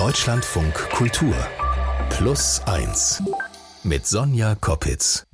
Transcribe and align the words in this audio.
Deutschlandfunk 0.00 0.72
Kultur 0.92 1.34
Plus 2.08 2.62
1 2.64 3.22
mit 3.82 4.06
Sonja 4.06 4.54
Koppitz. 4.54 5.26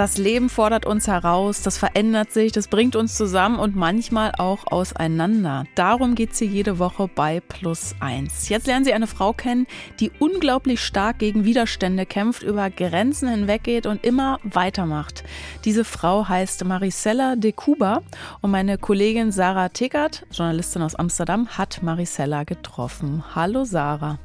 Das 0.00 0.16
Leben 0.16 0.48
fordert 0.48 0.86
uns 0.86 1.08
heraus, 1.08 1.60
das 1.60 1.76
verändert 1.76 2.32
sich, 2.32 2.52
das 2.52 2.68
bringt 2.68 2.96
uns 2.96 3.18
zusammen 3.18 3.58
und 3.58 3.76
manchmal 3.76 4.32
auch 4.38 4.66
auseinander. 4.66 5.64
Darum 5.74 6.14
geht 6.14 6.32
es 6.32 6.38
hier 6.38 6.48
jede 6.48 6.78
Woche 6.78 7.06
bei 7.14 7.40
Plus 7.40 7.94
1. 8.00 8.48
Jetzt 8.48 8.66
lernen 8.66 8.86
Sie 8.86 8.94
eine 8.94 9.06
Frau 9.06 9.34
kennen, 9.34 9.66
die 10.00 10.10
unglaublich 10.18 10.80
stark 10.80 11.18
gegen 11.18 11.44
Widerstände 11.44 12.06
kämpft, 12.06 12.42
über 12.42 12.70
Grenzen 12.70 13.28
hinweggeht 13.28 13.84
und 13.84 14.02
immer 14.02 14.40
weitermacht. 14.42 15.22
Diese 15.66 15.84
Frau 15.84 16.26
heißt 16.26 16.64
Maricela 16.64 17.36
de 17.36 17.52
Cuba 17.52 18.00
und 18.40 18.52
meine 18.52 18.78
Kollegin 18.78 19.32
Sarah 19.32 19.68
Tickert, 19.68 20.24
Journalistin 20.32 20.80
aus 20.80 20.94
Amsterdam, 20.94 21.46
hat 21.46 21.82
Maricela 21.82 22.44
getroffen. 22.44 23.22
Hallo 23.34 23.64
Sarah. 23.64 24.18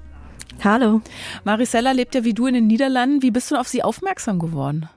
Hallo. 0.64 1.02
Maricela 1.44 1.92
lebt 1.92 2.16
ja 2.16 2.24
wie 2.24 2.34
du 2.34 2.48
in 2.48 2.54
den 2.54 2.68
Niederlanden. 2.68 3.22
Wie 3.22 3.32
bist 3.32 3.52
du 3.52 3.58
auf 3.58 3.68
sie 3.68 3.84
aufmerksam 3.84 4.40
geworden? 4.40 4.88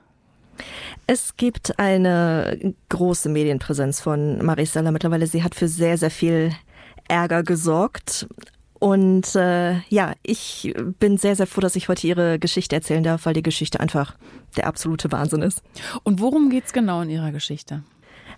Es 1.07 1.37
gibt 1.37 1.79
eine 1.79 2.73
große 2.89 3.29
Medienpräsenz 3.29 4.01
von 4.01 4.43
Maricela 4.43 4.91
mittlerweile. 4.91 5.27
Sie 5.27 5.43
hat 5.43 5.55
für 5.55 5.67
sehr, 5.67 5.97
sehr 5.97 6.11
viel 6.11 6.51
Ärger 7.07 7.43
gesorgt. 7.43 8.27
Und 8.79 9.35
äh, 9.35 9.79
ja, 9.89 10.13
ich 10.23 10.73
bin 10.99 11.17
sehr, 11.17 11.35
sehr 11.35 11.47
froh, 11.47 11.59
dass 11.61 11.75
ich 11.75 11.89
heute 11.89 12.07
ihre 12.07 12.39
Geschichte 12.39 12.75
erzählen 12.75 13.03
darf, 13.03 13.25
weil 13.25 13.33
die 13.33 13.43
Geschichte 13.43 13.79
einfach 13.79 14.15
der 14.55 14.67
absolute 14.67 15.11
Wahnsinn 15.11 15.41
ist. 15.41 15.61
Und 16.03 16.21
worum 16.21 16.49
geht 16.49 16.65
es 16.65 16.73
genau 16.73 17.01
in 17.01 17.09
ihrer 17.09 17.31
Geschichte? 17.31 17.83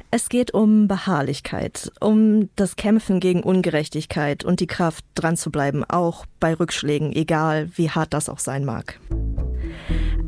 Es 0.09 0.27
geht 0.27 0.53
um 0.53 0.87
Beharrlichkeit, 0.87 1.91
um 2.01 2.49
das 2.55 2.75
Kämpfen 2.75 3.19
gegen 3.19 3.43
Ungerechtigkeit 3.43 4.43
und 4.43 4.59
die 4.59 4.67
Kraft, 4.67 5.05
dran 5.15 5.37
zu 5.37 5.51
bleiben, 5.51 5.85
auch 5.85 6.25
bei 6.39 6.53
Rückschlägen, 6.53 7.13
egal 7.13 7.69
wie 7.75 7.89
hart 7.89 8.13
das 8.13 8.27
auch 8.27 8.39
sein 8.39 8.65
mag. 8.65 8.99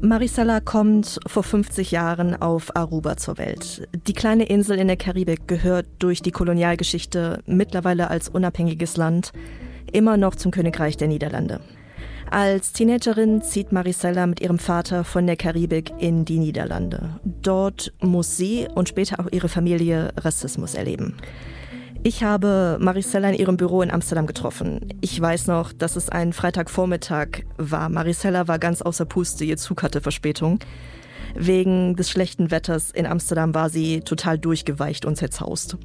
Marisela 0.03 0.59
kommt 0.59 1.17
vor 1.25 1.43
50 1.43 1.91
Jahren 1.91 2.35
auf 2.35 2.75
Aruba 2.75 3.15
zur 3.15 3.37
Welt. 3.37 3.87
Die 4.05 4.11
kleine 4.11 4.43
Insel 4.43 4.77
in 4.77 4.87
der 4.87 4.97
Karibik 4.97 5.47
gehört 5.47 5.85
durch 5.99 6.21
die 6.21 6.31
Kolonialgeschichte 6.31 7.41
mittlerweile 7.45 8.09
als 8.09 8.27
unabhängiges 8.27 8.97
Land 8.97 9.31
immer 9.93 10.17
noch 10.17 10.35
zum 10.35 10.51
Königreich 10.51 10.97
der 10.97 11.07
Niederlande. 11.07 11.61
Als 12.29 12.73
Teenagerin 12.73 13.41
zieht 13.43 13.71
Marisela 13.71 14.27
mit 14.27 14.41
ihrem 14.41 14.59
Vater 14.59 15.05
von 15.05 15.25
der 15.25 15.37
Karibik 15.37 15.93
in 15.99 16.25
die 16.25 16.39
Niederlande. 16.39 17.21
Dort 17.23 17.93
muss 18.01 18.35
sie 18.35 18.67
und 18.75 18.89
später 18.89 19.21
auch 19.21 19.31
ihre 19.31 19.47
Familie 19.47 20.11
Rassismus 20.17 20.73
erleben. 20.73 21.15
Ich 22.05 22.21
habe 22.21 22.77
Maricella 22.81 23.29
in 23.29 23.35
ihrem 23.35 23.55
Büro 23.55 23.81
in 23.81 23.89
Amsterdam 23.89 24.27
getroffen. 24.27 24.89
Ich 24.99 25.19
weiß 25.19 25.47
noch, 25.47 25.71
dass 25.71 25.95
es 25.95 26.09
ein 26.09 26.33
Freitagvormittag 26.33 27.43
war. 27.55 27.87
Maricella 27.87 28.49
war 28.49 28.59
ganz 28.59 28.81
außer 28.81 29.05
Puste, 29.05 29.45
ihr 29.45 29.55
Zug 29.55 29.83
hatte 29.83 30.01
Verspätung. 30.01 30.59
Wegen 31.33 31.95
des 31.95 32.09
schlechten 32.09 32.51
Wetters 32.51 32.91
in 32.91 33.05
Amsterdam 33.05 33.55
war 33.55 33.69
sie 33.69 34.01
total 34.01 34.37
durchgeweicht 34.37 35.05
und 35.05 35.15
zerzaust. 35.15 35.77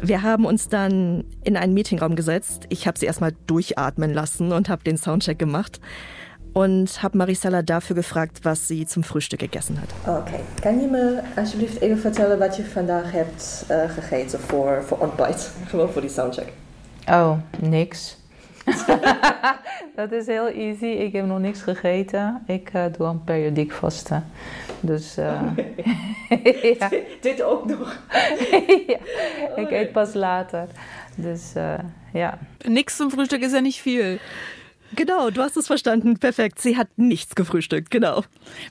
Wir 0.00 0.22
haben 0.22 0.46
uns 0.46 0.68
dann 0.70 1.24
in 1.44 1.58
einen 1.58 1.74
Meetingraum 1.74 2.16
gesetzt. 2.16 2.64
Ich 2.70 2.86
habe 2.86 2.98
sie 2.98 3.04
erstmal 3.04 3.34
durchatmen 3.46 4.14
lassen 4.14 4.50
und 4.50 4.70
habe 4.70 4.82
den 4.82 4.96
Soundcheck 4.96 5.38
gemacht 5.38 5.78
und 6.54 7.02
habe 7.02 7.18
Maricela 7.18 7.62
dafür 7.62 7.96
gefragt, 7.96 8.40
was 8.44 8.68
sie 8.68 8.86
zum 8.86 9.02
Frühstück 9.02 9.40
gegessen 9.40 9.80
hat. 9.80 9.88
Okay, 10.06 10.40
kan 10.62 10.80
je 10.80 10.86
me 10.86 11.22
alsjeblieft 11.36 11.80
even 11.80 11.98
vertellen 11.98 12.38
wat 12.38 12.56
je 12.56 12.64
vandaag 12.64 13.12
hebt 13.12 13.64
uh, 13.70 13.90
gegeten 13.90 14.40
voor, 14.40 14.82
voor 14.86 14.98
ontbijt? 14.98 15.52
Gewoon 15.68 15.90
voor 15.90 16.00
die 16.00 16.10
soundcheck. 16.10 16.52
Oh, 17.08 17.38
niks. 17.58 18.16
dat 19.96 20.12
is 20.12 20.26
heel 20.26 20.46
easy. 20.46 20.86
Ik 20.86 21.12
heb 21.12 21.26
nog 21.26 21.38
niks 21.38 21.62
gegeten. 21.62 22.42
Ik 22.46 22.70
uh, 22.74 22.84
doe 22.96 23.06
een 23.06 23.24
periodiek 23.24 23.72
vasten. 23.72 24.24
Dus. 24.80 25.18
Uh, 25.18 25.40
ja. 26.78 26.90
Dit 27.20 27.42
ook 27.42 27.66
nog? 27.66 27.98
ja, 28.86 28.98
ik 29.56 29.70
eet 29.70 29.92
pas 29.92 30.14
later. 30.14 30.66
Dus 31.14 31.52
ja. 32.12 32.38
Niks 32.66 32.96
zum 32.96 33.10
Frühstück 33.10 33.42
ist 33.42 33.52
ja 33.52 33.60
nicht 33.60 33.80
viel. 33.80 34.18
Genau, 34.94 35.30
du 35.30 35.42
hast 35.42 35.56
es 35.56 35.66
verstanden. 35.66 36.18
Perfekt. 36.18 36.60
Sie 36.60 36.76
hat 36.76 36.88
nichts 36.96 37.34
gefrühstückt, 37.34 37.90
genau. 37.90 38.24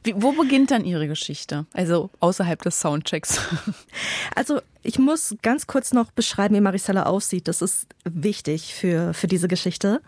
Wie, 0.04 0.14
wo 0.16 0.32
beginnt 0.32 0.72
dann 0.72 0.86
Ihre 0.86 1.08
Geschichte? 1.08 1.66
Also 1.74 2.10
außerhalb 2.20 2.62
des 2.62 2.80
Soundchecks. 2.80 3.40
Also 4.36 4.62
ich 4.82 4.98
muss 4.98 5.36
ganz 5.42 5.68
kurz 5.68 5.94
noch 5.94 6.12
beschreiben, 6.12 6.56
wie 6.56 6.62
Maricela 6.62 7.04
aussieht. 7.04 7.48
Das 7.48 7.62
ist 7.62 7.88
wichtig 8.04 8.74
für, 8.74 9.14
für 9.14 9.28
diese 9.28 9.48
Geschichte. 9.48 10.02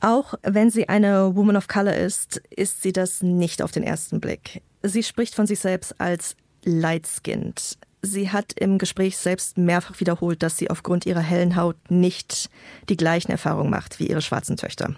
Auch 0.00 0.34
wenn 0.42 0.70
sie 0.70 0.88
eine 0.88 1.36
Woman 1.36 1.56
of 1.56 1.68
Color 1.68 1.94
ist, 1.94 2.42
ist 2.50 2.82
sie 2.82 2.92
das 2.92 3.22
nicht 3.22 3.62
auf 3.62 3.70
den 3.70 3.82
ersten 3.82 4.20
Blick. 4.20 4.62
Sie 4.82 5.02
spricht 5.02 5.34
von 5.34 5.46
sich 5.46 5.60
selbst 5.60 6.00
als 6.00 6.36
light-skinned. 6.64 7.78
Sie 8.04 8.30
hat 8.30 8.52
im 8.52 8.76
Gespräch 8.76 9.16
selbst 9.16 9.56
mehrfach 9.56 9.98
wiederholt, 9.98 10.42
dass 10.42 10.58
sie 10.58 10.68
aufgrund 10.68 11.06
ihrer 11.06 11.20
hellen 11.20 11.56
Haut 11.56 11.76
nicht 11.88 12.50
die 12.90 12.98
gleichen 12.98 13.32
Erfahrungen 13.32 13.70
macht 13.70 13.98
wie 13.98 14.06
ihre 14.06 14.20
schwarzen 14.20 14.58
Töchter. 14.58 14.94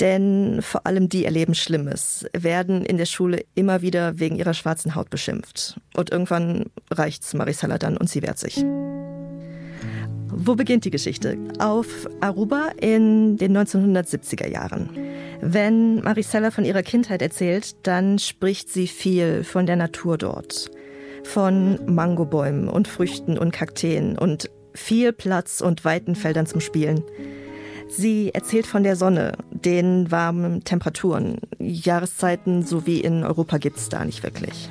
Denn 0.00 0.60
vor 0.60 0.86
allem 0.86 1.08
die 1.08 1.24
erleben 1.24 1.54
Schlimmes, 1.54 2.26
werden 2.36 2.84
in 2.84 2.96
der 2.96 3.06
Schule 3.06 3.44
immer 3.54 3.80
wieder 3.80 4.18
wegen 4.18 4.36
ihrer 4.36 4.54
schwarzen 4.54 4.96
Haut 4.96 5.08
beschimpft. 5.08 5.80
Und 5.94 6.10
irgendwann 6.10 6.64
reicht's 6.90 7.32
Maricela 7.32 7.78
dann 7.78 7.96
und 7.96 8.10
sie 8.10 8.22
wehrt 8.22 8.38
sich. 8.38 8.56
Wo 10.28 10.56
beginnt 10.56 10.84
die 10.84 10.90
Geschichte? 10.90 11.38
Auf 11.60 11.86
Aruba 12.20 12.72
in 12.80 13.36
den 13.36 13.56
1970er 13.56 14.48
Jahren. 14.48 14.90
Wenn 15.40 16.02
Maricela 16.02 16.50
von 16.50 16.64
ihrer 16.64 16.82
Kindheit 16.82 17.22
erzählt, 17.22 17.76
dann 17.86 18.18
spricht 18.18 18.68
sie 18.68 18.88
viel 18.88 19.44
von 19.44 19.66
der 19.66 19.76
Natur 19.76 20.18
dort 20.18 20.70
von 21.26 21.78
Mangobäumen 21.86 22.68
und 22.68 22.88
Früchten 22.88 23.36
und 23.36 23.50
Kakteen 23.50 24.16
und 24.16 24.50
viel 24.74 25.12
Platz 25.12 25.60
und 25.60 25.84
weiten 25.84 26.14
Feldern 26.14 26.46
zum 26.46 26.60
Spielen. 26.60 27.02
Sie 27.88 28.32
erzählt 28.32 28.66
von 28.66 28.82
der 28.82 28.96
Sonne, 28.96 29.32
den 29.50 30.10
warmen 30.10 30.64
Temperaturen. 30.64 31.38
Jahreszeiten 31.58 32.62
so 32.62 32.86
wie 32.86 33.00
in 33.00 33.24
Europa 33.24 33.58
gibt 33.58 33.76
es 33.76 33.88
da 33.88 34.04
nicht 34.04 34.22
wirklich. 34.22 34.70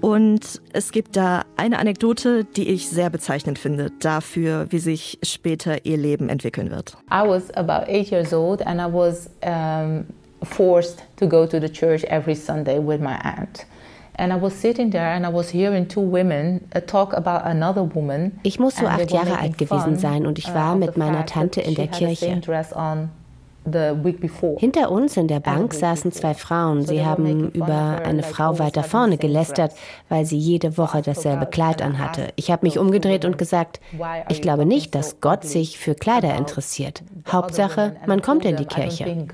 Und 0.00 0.60
es 0.72 0.92
gibt 0.92 1.16
da 1.16 1.44
eine 1.56 1.78
Anekdote, 1.78 2.44
die 2.44 2.68
ich 2.68 2.88
sehr 2.88 3.08
bezeichnend 3.08 3.58
finde, 3.58 3.90
dafür, 4.00 4.66
wie 4.70 4.78
sich 4.78 5.18
später 5.22 5.86
ihr 5.86 5.96
Leben 5.96 6.28
entwickeln 6.28 6.70
wird. 6.70 6.96
I 7.10 7.26
was 7.26 7.50
about 7.54 7.90
eight 7.90 8.10
years 8.10 8.32
old 8.32 8.66
and 8.66 8.80
I 8.80 8.92
was 8.92 9.30
um, 9.42 10.04
forced 10.42 11.02
to 11.16 11.26
go 11.26 11.46
to 11.46 11.58
the 11.58 11.70
church 11.70 12.04
every 12.04 12.34
Sunday 12.34 12.78
with 12.78 13.00
my 13.00 13.16
aunt. 13.22 13.66
Ich 18.42 18.58
muss 18.60 18.76
so 18.76 18.86
acht 18.86 19.10
Jahre 19.10 19.38
alt 19.38 19.58
gewesen 19.58 19.96
sein 19.96 20.26
und 20.26 20.38
ich 20.38 20.50
uh, 20.50 20.54
war 20.54 20.76
mit 20.76 20.96
meiner 20.96 21.26
Tante 21.26 21.60
in 21.60 21.74
der 21.74 21.88
Kirche. 21.88 22.40
Hinter 24.58 24.90
uns 24.90 25.16
in 25.16 25.26
der 25.26 25.40
Bank 25.40 25.72
saßen 25.72 26.12
zwei 26.12 26.34
Frauen. 26.34 26.84
Sie 26.84 27.04
haben 27.04 27.50
über 27.52 28.02
eine 28.04 28.22
Frau 28.22 28.58
weiter 28.58 28.82
vorne 28.82 29.16
gelästert, 29.16 29.72
weil 30.08 30.26
sie 30.26 30.36
jede 30.38 30.76
Woche 30.76 31.00
dasselbe 31.02 31.46
Kleid 31.46 31.80
anhatte. 31.80 32.28
Ich 32.36 32.50
habe 32.50 32.66
mich 32.66 32.78
umgedreht 32.78 33.24
und 33.24 33.38
gesagt, 33.38 33.80
ich 34.28 34.42
glaube 34.42 34.66
nicht, 34.66 34.94
dass 34.94 35.20
Gott 35.20 35.44
sich 35.44 35.78
für 35.78 35.94
Kleider 35.94 36.36
interessiert. 36.36 37.02
Hauptsache, 37.26 37.96
man 38.06 38.22
kommt 38.22 38.44
in 38.44 38.56
die 38.56 38.66
Kirche 38.66 39.26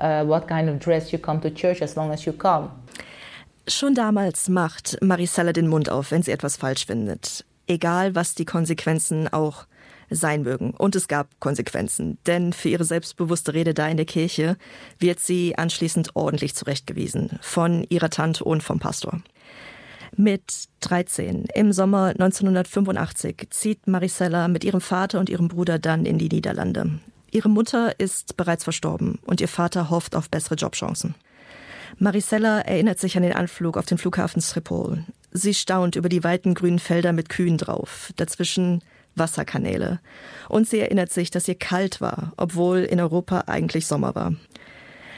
uh, 0.00 0.26
what 0.26 0.46
kind 0.48 0.68
of 0.68 0.78
dress 0.78 1.12
you 1.12 1.18
come 1.18 1.40
to 1.40 1.50
church 1.50 1.82
as 1.82 1.96
long 1.96 2.10
as 2.10 2.24
you 2.24 2.32
come. 2.32 2.70
Schon 3.68 3.94
damals 3.94 4.48
macht 4.48 4.96
Maricela 5.02 5.52
den 5.52 5.66
Mund 5.68 5.90
auf, 5.90 6.12
wenn 6.12 6.22
sie 6.22 6.30
etwas 6.30 6.56
falsch 6.56 6.86
findet. 6.86 7.44
Egal, 7.66 8.14
was 8.14 8.34
die 8.34 8.44
Konsequenzen 8.44 9.26
auch 9.26 9.66
sein 10.10 10.42
mögen. 10.42 10.70
Und 10.70 10.94
es 10.94 11.08
gab 11.08 11.28
Konsequenzen, 11.40 12.18
denn 12.26 12.52
für 12.52 12.68
ihre 12.68 12.84
selbstbewusste 12.84 13.54
Rede 13.54 13.74
da 13.74 13.88
in 13.88 13.96
der 13.96 14.06
Kirche 14.06 14.56
wird 14.98 15.20
sie 15.20 15.58
anschließend 15.58 16.14
ordentlich 16.14 16.54
zurechtgewiesen 16.54 17.38
von 17.40 17.84
ihrer 17.88 18.10
Tante 18.10 18.44
und 18.44 18.62
vom 18.62 18.78
Pastor. 18.78 19.20
Mit 20.16 20.68
13 20.80 21.46
im 21.54 21.72
Sommer 21.72 22.08
1985 22.10 23.48
zieht 23.50 23.86
Maricela 23.86 24.48
mit 24.48 24.64
ihrem 24.64 24.80
Vater 24.80 25.18
und 25.18 25.28
ihrem 25.28 25.48
Bruder 25.48 25.78
dann 25.78 26.06
in 26.06 26.18
die 26.18 26.28
Niederlande. 26.28 27.00
Ihre 27.36 27.50
Mutter 27.50 28.00
ist 28.00 28.38
bereits 28.38 28.64
verstorben 28.64 29.18
und 29.26 29.42
ihr 29.42 29.48
Vater 29.48 29.90
hofft 29.90 30.16
auf 30.16 30.30
bessere 30.30 30.54
Jobchancen. 30.54 31.14
Maricella 31.98 32.60
erinnert 32.60 32.98
sich 32.98 33.14
an 33.14 33.22
den 33.24 33.34
Anflug 33.34 33.76
auf 33.76 33.84
den 33.84 33.98
Flughafen 33.98 34.40
Schiphol. 34.40 35.04
Sie 35.32 35.52
staunt 35.52 35.96
über 35.96 36.08
die 36.08 36.24
weiten 36.24 36.54
grünen 36.54 36.78
Felder 36.78 37.12
mit 37.12 37.28
Kühen 37.28 37.58
drauf, 37.58 38.10
dazwischen 38.16 38.82
Wasserkanäle. 39.16 40.00
Und 40.48 40.66
sie 40.66 40.80
erinnert 40.80 41.12
sich, 41.12 41.30
dass 41.30 41.46
ihr 41.46 41.56
kalt 41.56 42.00
war, 42.00 42.32
obwohl 42.38 42.78
in 42.78 43.00
Europa 43.00 43.44
eigentlich 43.48 43.86
Sommer 43.86 44.14
war. 44.14 44.32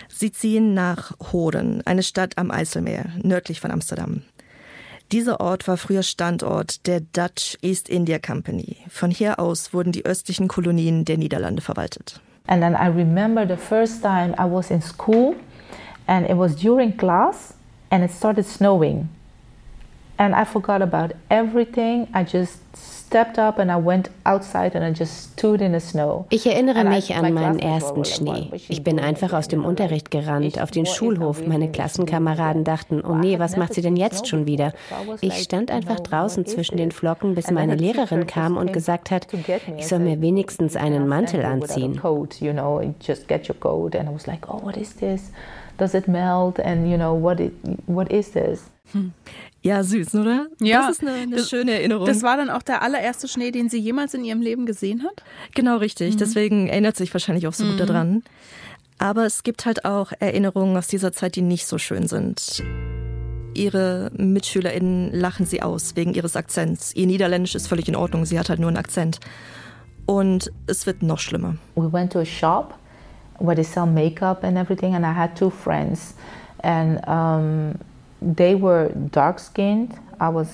Sie 0.09 0.33
ziehen 0.33 0.75
nach 0.75 1.13
Hoden, 1.33 1.87
eine 1.87 2.03
Stadt 2.03 2.37
am 2.37 2.51
Eiselmeer, 2.51 3.13
nördlich 3.23 3.61
von 3.61 3.71
Amsterdam. 3.71 4.23
Dieser 5.11 5.41
Ort 5.41 5.67
war 5.67 5.79
früher 5.79 6.03
Standort 6.03 6.87
der 6.87 7.01
Dutch 7.01 7.57
East 7.63 7.89
India 7.89 8.19
Company. 8.19 8.77
Von 8.91 9.11
hier 9.11 9.39
aus 9.39 9.73
wurden 9.73 9.91
die 9.91 10.05
östlichen 10.05 10.49
Kolonien 10.49 11.07
der 11.07 11.17
Niederlande 11.17 11.63
verwaltet. 11.63 12.21
And 12.47 12.61
then 12.61 12.75
I 12.75 12.89
remember 12.89 13.47
the 13.47 13.57
first 13.57 14.03
time 14.03 14.35
I 14.39 14.45
was 14.45 14.71
in 14.71 14.83
school 14.83 15.35
and 16.07 16.29
it 16.29 16.37
was 16.37 16.55
during 16.57 16.95
class 16.95 17.55
and 17.91 18.05
it 18.05 18.11
started 18.11 18.47
snowing. 18.47 19.09
And 20.19 20.35
I 20.35 20.45
forgot 20.45 20.83
about 20.83 21.15
everything. 21.31 22.09
I 22.15 22.23
just 22.23 22.59
ich 26.31 26.47
erinnere 26.47 26.85
mich 26.85 27.15
an 27.15 27.33
meinen 27.33 27.59
ersten 27.59 28.05
Schnee. 28.05 28.51
Ich 28.69 28.83
bin 28.83 28.99
einfach 28.99 29.33
aus 29.33 29.49
dem 29.49 29.65
Unterricht 29.65 30.11
gerannt, 30.11 30.61
auf 30.61 30.71
den 30.71 30.87
Schulhof. 30.87 31.47
Meine 31.47 31.71
Klassenkameraden 31.71 32.65
dachten, 32.65 33.03
oh 33.05 33.15
nee, 33.15 33.39
was 33.39 33.57
macht 33.57 33.75
sie 33.75 33.83
denn 33.83 33.97
jetzt 33.97 34.29
schon 34.29 34.47
wieder? 34.47 34.73
Ich 35.21 35.43
stand 35.43 35.71
einfach 35.71 36.01
draußen 36.01 36.47
zwischen 36.47 36.77
den 36.77 36.93
Flocken, 36.93 37.35
bis 37.35 37.51
meine 37.51 37.75
Lehrerin 37.75 38.27
kam 38.27 38.57
und 38.57 38.73
gesagt 38.73 39.11
hat, 39.11 39.27
ich 39.77 39.87
soll 39.87 40.01
mir 40.01 40.21
wenigstens 40.21 40.77
einen 40.77 41.09
Mantel 41.09 41.45
anziehen. 41.45 42.01
Does 45.79 45.95
it 45.95 46.09
melt? 46.09 46.59
And 46.59 46.91
you 46.91 46.97
know 46.97 47.15
what? 47.15 47.39
It, 47.39 47.53
what 47.87 48.11
is 48.11 48.33
this? 48.33 48.69
Hm. 48.93 49.13
Ja, 49.63 49.83
süß, 49.83 50.15
oder? 50.15 50.47
Ja, 50.61 50.83
das 50.83 50.99
ist 50.99 51.03
eine, 51.03 51.13
eine 51.13 51.37
das, 51.37 51.51
schöne 51.51 51.73
Erinnerung. 51.73 52.07
Das 52.07 52.23
war 52.23 52.37
dann 52.37 52.49
auch 52.49 52.63
der 52.63 52.83
allererste 52.83 53.27
Schnee, 53.27 53.51
den 53.51 53.69
sie 53.69 53.79
jemals 53.79 54.15
in 54.15 54.25
ihrem 54.25 54.41
Leben 54.41 54.67
gesehen 54.67 55.03
hat? 55.03 55.23
Genau, 55.55 55.79
richtig. 55.79 56.15
Mhm. 56.15 56.19
Deswegen 56.19 56.69
erinnert 56.69 56.97
sich 56.97 57.13
wahrscheinlich 57.13 57.47
auch 57.49 57.53
so 57.53 57.65
gut 57.65 57.75
mhm. 57.75 57.87
daran. 57.87 58.23
Aber 58.99 59.27
es 59.27 59.43
gibt 59.43 59.67
halt 59.67 59.85
auch 59.85 60.13
Erinnerungen 60.19 60.77
aus 60.77 60.87
dieser 60.87 61.13
Zeit, 61.13 61.37
die 61.37 61.43
nicht 61.43 61.67
so 61.67 61.79
schön 61.79 62.07
sind. 62.07 62.63
Ihre 63.55 64.11
MitschülerInnen 64.17 65.13
lachen 65.13 65.47
sie 65.47 65.63
aus 65.63 65.97
wegen 65.97 66.15
ihres 66.15 66.37
Akzents. 66.37 66.95
Ihr 66.95 67.07
Niederländisch 67.07 67.55
ist 67.55 67.67
völlig 67.67 67.89
in 67.89 67.97
Ordnung, 67.97 68.25
sie 68.25 68.39
hat 68.39 68.49
halt 68.51 68.61
nur 68.61 68.69
einen 68.69 68.77
Akzent. 68.77 69.19
Und 70.07 70.53
es 70.67 70.87
wird 70.87 71.03
noch 71.03 71.19
schlimmer. 71.19 71.57
We 71.75 71.93
went 71.93 72.13
to 72.13 72.21
a 72.21 72.25
shop 72.25 72.75
where 73.41 73.55
they 73.55 73.65
sell 73.65 73.87
makeup 73.87 74.43
and 74.45 74.57
everything 74.57 74.95
and 74.95 75.05
I 75.05 75.13
had 75.13 75.37
two 75.37 75.51
friends. 75.51 76.15
And 76.63 77.01
um, 77.07 77.75
they 78.21 78.55
were 78.55 78.89
dark 79.11 79.39
skinned, 79.39 79.99
I 80.21 80.29
was 80.29 80.49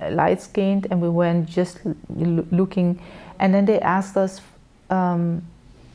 uh, 0.00 0.10
light 0.10 0.40
skinned, 0.40 0.86
and 0.90 1.00
we 1.00 1.08
went 1.08 1.48
just 1.48 1.80
looking. 2.08 3.00
And 3.38 3.54
then 3.54 3.64
they 3.64 3.80
asked 3.80 4.16
us, 4.16 4.40
um, 4.90 5.42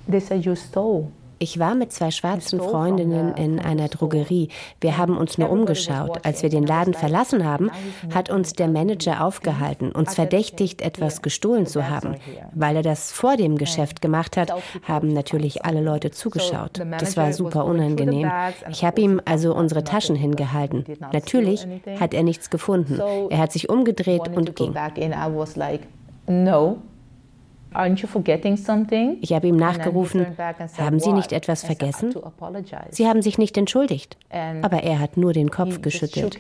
they 0.08 0.20
said, 0.20 0.46
You 0.46 0.56
stole. 0.56 1.12
Ich 1.44 1.60
war 1.60 1.76
mit 1.76 1.92
zwei 1.92 2.10
schwarzen 2.10 2.58
Freundinnen 2.62 3.34
in 3.34 3.60
einer 3.60 3.90
Drogerie. 3.90 4.48
Wir 4.80 4.98
haben 4.98 5.18
uns 5.18 5.38
nur 5.38 5.50
umgeschaut. 5.50 6.20
Als 6.24 6.42
wir 6.42 6.50
den 6.50 6.66
Laden 6.66 6.94
verlassen 6.94 7.44
haben, 7.44 7.70
hat 8.14 8.30
uns 8.30 8.54
der 8.54 8.70
Manager 8.70 9.26
aufgehalten, 9.26 9.92
uns 9.92 10.16
verdächtigt, 10.16 10.82
etwas 10.82 11.22
gestohlen 11.22 11.66
zu 11.66 11.90
haben. 11.90 12.16
Weil 12.54 12.78
er 12.78 12.82
das 12.82 13.12
vor 13.12 13.36
dem 13.36 13.58
Geschäft 13.58 14.02
gemacht 14.02 14.38
hat, 14.38 14.54
haben 14.88 15.10
natürlich 15.10 15.66
alle 15.66 15.82
Leute 15.82 16.12
zugeschaut. 16.12 16.82
Das 16.98 17.18
war 17.18 17.34
super 17.34 17.66
unangenehm. 17.66 18.32
Ich 18.70 18.86
habe 18.86 19.02
ihm 19.02 19.20
also 19.26 19.54
unsere 19.54 19.84
Taschen 19.84 20.16
hingehalten. 20.16 20.86
Natürlich 21.12 21.68
hat 22.00 22.14
er 22.14 22.24
nichts 22.24 22.52
gefunden. 22.52 23.02
Er 23.30 23.40
hat 23.40 23.52
sich 23.52 23.68
umgedreht 23.68 24.30
und 24.34 24.56
ging. 24.56 24.74
No, 26.26 26.78
ich 27.76 29.34
habe 29.34 29.48
ihm 29.48 29.56
nachgerufen, 29.56 30.26
haben 30.78 31.00
Sie 31.00 31.14
nicht 31.14 31.32
etwas 31.32 31.64
vergessen? 31.64 32.14
Sie 32.90 33.08
haben 33.08 33.22
sich 33.22 33.38
nicht 33.38 33.58
entschuldigt. 33.58 34.18
Aber 34.62 34.84
er 34.84 35.00
hat 35.00 35.18
nur 35.18 35.34
den 35.34 35.50
Kopf 35.52 35.82
geschüttelt. 35.82 36.40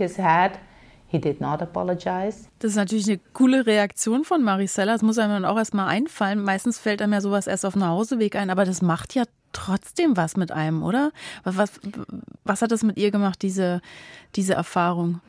Das 2.60 2.72
ist 2.72 2.76
natürlich 2.78 3.08
eine 3.08 3.20
coole 3.34 3.66
Reaktion 3.68 4.24
von 4.24 4.44
Maricela. 4.44 4.94
Das 4.94 5.04
muss 5.04 5.20
einem 5.20 5.34
dann 5.34 5.46
auch 5.46 5.58
erstmal 5.58 5.88
einfallen. 5.88 6.42
Meistens 6.42 6.80
fällt 6.80 7.02
einem 7.02 7.14
ja 7.14 7.22
sowas 7.22 7.46
erst 7.46 7.66
auf 7.66 7.74
dem 7.74 7.86
Hauseweg 7.88 8.36
ein, 8.36 8.50
aber 8.50 8.66
das 8.66 8.82
macht 8.82 9.14
ja 9.14 9.24
trotzdem 9.54 10.18
was 10.18 10.36
mit 10.36 10.52
einem, 10.52 10.84
oder? 10.84 11.12
Was, 11.44 11.72
was 12.44 12.62
hat 12.62 12.72
das 12.72 12.84
mit 12.84 12.98
ihr 12.98 13.12
gemacht, 13.12 13.42
diese, 13.42 13.82
diese 14.36 14.54
Erfahrung? 14.54 15.22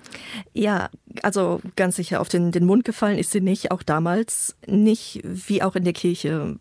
Ja, 0.53 0.88
also 1.23 1.61
ganz 1.76 1.97
sicher 1.97 2.21
auf 2.21 2.29
den, 2.29 2.50
den 2.50 2.65
Mund 2.65 2.85
gefallen 2.85 3.19
ist 3.19 3.31
sie 3.31 3.41
nicht, 3.41 3.71
auch 3.71 3.82
damals 3.82 4.56
nicht, 4.67 5.21
wie 5.23 5.62
auch 5.62 5.76
in 5.76 5.85
der 5.85 5.93
Kirche. 5.93 6.59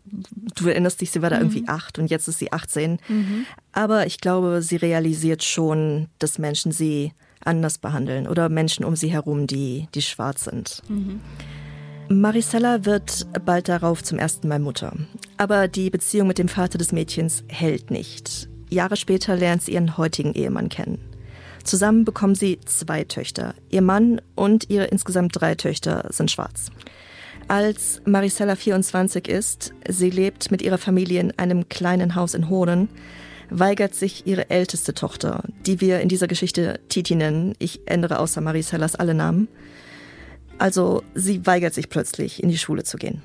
Du 0.54 0.68
erinnerst 0.68 1.00
dich, 1.00 1.10
sie 1.10 1.22
war 1.22 1.30
da 1.30 1.36
mhm. 1.36 1.42
irgendwie 1.42 1.68
acht 1.68 1.98
und 1.98 2.10
jetzt 2.10 2.28
ist 2.28 2.38
sie 2.38 2.52
18. 2.52 2.98
Mhm. 3.08 3.46
Aber 3.72 4.06
ich 4.06 4.20
glaube, 4.20 4.62
sie 4.62 4.76
realisiert 4.76 5.42
schon, 5.42 6.08
dass 6.18 6.38
Menschen 6.38 6.70
sie 6.70 7.12
anders 7.44 7.78
behandeln 7.78 8.26
oder 8.26 8.48
Menschen 8.48 8.84
um 8.84 8.96
sie 8.96 9.12
herum, 9.12 9.46
die, 9.46 9.88
die 9.94 10.02
schwarz 10.02 10.44
sind. 10.44 10.82
Mhm. 10.88 11.20
Maricela 12.08 12.84
wird 12.84 13.26
bald 13.44 13.68
darauf 13.68 14.02
zum 14.02 14.18
ersten 14.18 14.48
Mal 14.48 14.58
Mutter. 14.58 14.92
Aber 15.36 15.68
die 15.68 15.90
Beziehung 15.90 16.28
mit 16.28 16.38
dem 16.38 16.48
Vater 16.48 16.78
des 16.78 16.92
Mädchens 16.92 17.44
hält 17.48 17.90
nicht. 17.90 18.48
Jahre 18.70 18.96
später 18.96 19.36
lernt 19.36 19.62
sie 19.62 19.72
ihren 19.72 19.96
heutigen 19.96 20.32
Ehemann 20.34 20.68
kennen. 20.68 20.98
Zusammen 21.64 22.04
bekommen 22.04 22.34
sie 22.34 22.60
zwei 22.66 23.04
Töchter. 23.04 23.54
Ihr 23.70 23.82
Mann 23.82 24.20
und 24.34 24.68
ihre 24.68 24.84
insgesamt 24.84 25.40
drei 25.40 25.54
Töchter 25.54 26.06
sind 26.10 26.30
schwarz. 26.30 26.70
Als 27.48 28.00
Maricela 28.04 28.56
24 28.56 29.28
ist, 29.28 29.74
sie 29.88 30.10
lebt 30.10 30.50
mit 30.50 30.62
ihrer 30.62 30.78
Familie 30.78 31.20
in 31.20 31.38
einem 31.38 31.68
kleinen 31.68 32.14
Haus 32.14 32.34
in 32.34 32.48
Hohnen, 32.48 32.88
weigert 33.50 33.94
sich 33.94 34.26
ihre 34.26 34.50
älteste 34.50 34.94
Tochter, 34.94 35.42
die 35.66 35.80
wir 35.80 36.00
in 36.00 36.08
dieser 36.08 36.26
Geschichte 36.26 36.80
Titi 36.88 37.14
nennen, 37.14 37.54
ich 37.58 37.82
ändere 37.86 38.18
außer 38.18 38.40
Maricellas 38.40 38.94
alle 38.94 39.14
Namen, 39.14 39.48
also 40.58 41.02
sie 41.14 41.44
weigert 41.46 41.74
sich 41.74 41.90
plötzlich, 41.90 42.42
in 42.42 42.48
die 42.48 42.58
Schule 42.58 42.84
zu 42.84 42.96
gehen. 42.96 43.22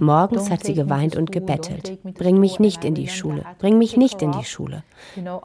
Morgens 0.00 0.50
hat 0.50 0.64
sie 0.64 0.72
geweint 0.74 1.16
und 1.16 1.30
gebettelt. 1.30 1.98
Bring 2.14 2.40
mich 2.40 2.58
nicht 2.58 2.84
in 2.84 2.94
die 2.94 3.08
Schule. 3.08 3.44
Bring 3.58 3.76
mich 3.76 3.96
nicht 3.96 4.22
in 4.22 4.32
die 4.32 4.44
Schule. 4.44 4.84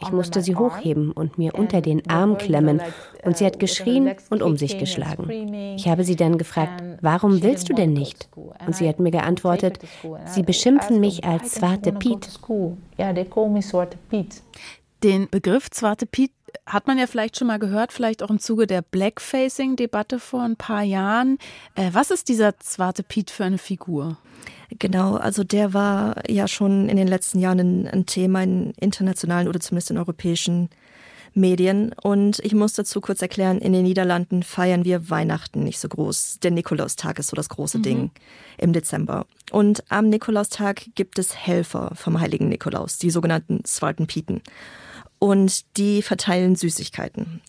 Ich 0.02 0.12
musste 0.12 0.42
sie 0.42 0.56
hochheben 0.56 1.12
und 1.12 1.38
mir 1.38 1.56
unter 1.56 1.82
den 1.82 2.10
Arm 2.10 2.38
klemmen 2.38 2.82
und 3.24 3.38
sie 3.38 3.46
hat 3.46 3.60
geschrien 3.60 4.16
und 4.30 4.42
um 4.42 4.56
sich 4.56 4.78
geschlagen. 4.78 5.76
Ich 5.76 5.88
habe 5.90 6.06
sie 6.06 6.16
dann 6.16 6.38
gefragt, 6.38 6.82
warum 7.02 7.44
willst 7.44 7.70
du 7.70 7.74
denn 7.74 7.92
nicht? 7.92 8.30
Und 8.66 8.76
sie 8.76 8.88
hat 8.88 9.00
mir 9.00 9.12
geantwortet, 9.12 9.80
sie 10.26 10.44
beschimpfen 10.44 11.02
mich 11.02 11.26
als 11.26 11.56
Zwarte 11.56 11.92
Piet. 11.92 12.30
Den 15.04 15.30
Begriff 15.30 15.70
Zwarte 15.70 16.06
Piet 16.06 16.32
hat 16.66 16.88
man 16.88 16.98
ja 16.98 17.08
vielleicht 17.08 17.38
schon 17.38 17.48
mal 17.48 17.60
gehört, 17.60 17.92
vielleicht 17.92 18.24
auch 18.24 18.30
im 18.30 18.40
Zuge 18.40 18.68
der 18.68 18.82
Blackfacing-Debatte 18.82 20.20
vor 20.20 20.42
ein 20.44 20.56
paar 20.56 20.84
Jahren. 20.84 21.38
Äh, 21.76 21.90
was 21.94 22.12
ist 22.12 22.30
dieser 22.30 22.58
Zwarte 22.60 23.04
Piet 23.04 23.32
für 23.32 23.44
eine 23.44 23.58
Figur? 23.58 24.18
Genau, 24.80 25.16
also 25.16 25.44
der 25.44 25.74
war 25.74 26.28
ja 26.30 26.48
schon 26.48 26.90
in 26.90 26.98
den 26.98 27.08
letzten 27.08 27.40
Jahren 27.40 27.60
ein, 27.60 27.88
ein 27.88 28.06
Thema 28.06 28.44
in 28.44 28.72
internationalen 28.80 29.48
oder 29.48 29.60
zumindest 29.60 29.92
in 29.92 29.98
europäischen 29.98 30.70
Medien. 31.34 31.94
Und 32.02 32.40
ich 32.40 32.54
muss 32.54 32.74
dazu 32.74 33.02
kurz 33.02 33.22
erklären, 33.22 33.60
in 33.60 33.74
den 33.74 33.84
Niederlanden 33.84 34.44
feiern 34.44 34.86
wir 34.86 35.10
Weihnachten 35.10 35.64
nicht 35.64 35.80
so 35.80 35.88
groß. 35.88 36.40
Der 36.42 36.52
Nikolaustag 36.52 37.20
ist 37.20 37.28
so 37.28 37.36
das 37.36 37.50
große 37.50 37.80
mhm. 37.80 37.84
Ding 37.84 38.12
im 38.58 38.74
Dezember. 38.74 39.26
Und 39.52 39.84
am 39.90 40.10
Nikolaustag 40.10 40.86
gibt 40.96 41.20
es 41.20 41.36
Helfer 41.36 41.92
vom 41.96 42.20
heiligen 42.20 42.50
Nikolaus, 42.50 42.98
die 42.98 43.10
sogenannten 43.10 43.64
Pieten 44.08 44.42
und 45.24 45.78
die 45.78 46.02
verteilen 46.02 46.58
Süßigkeiten. 46.58 47.40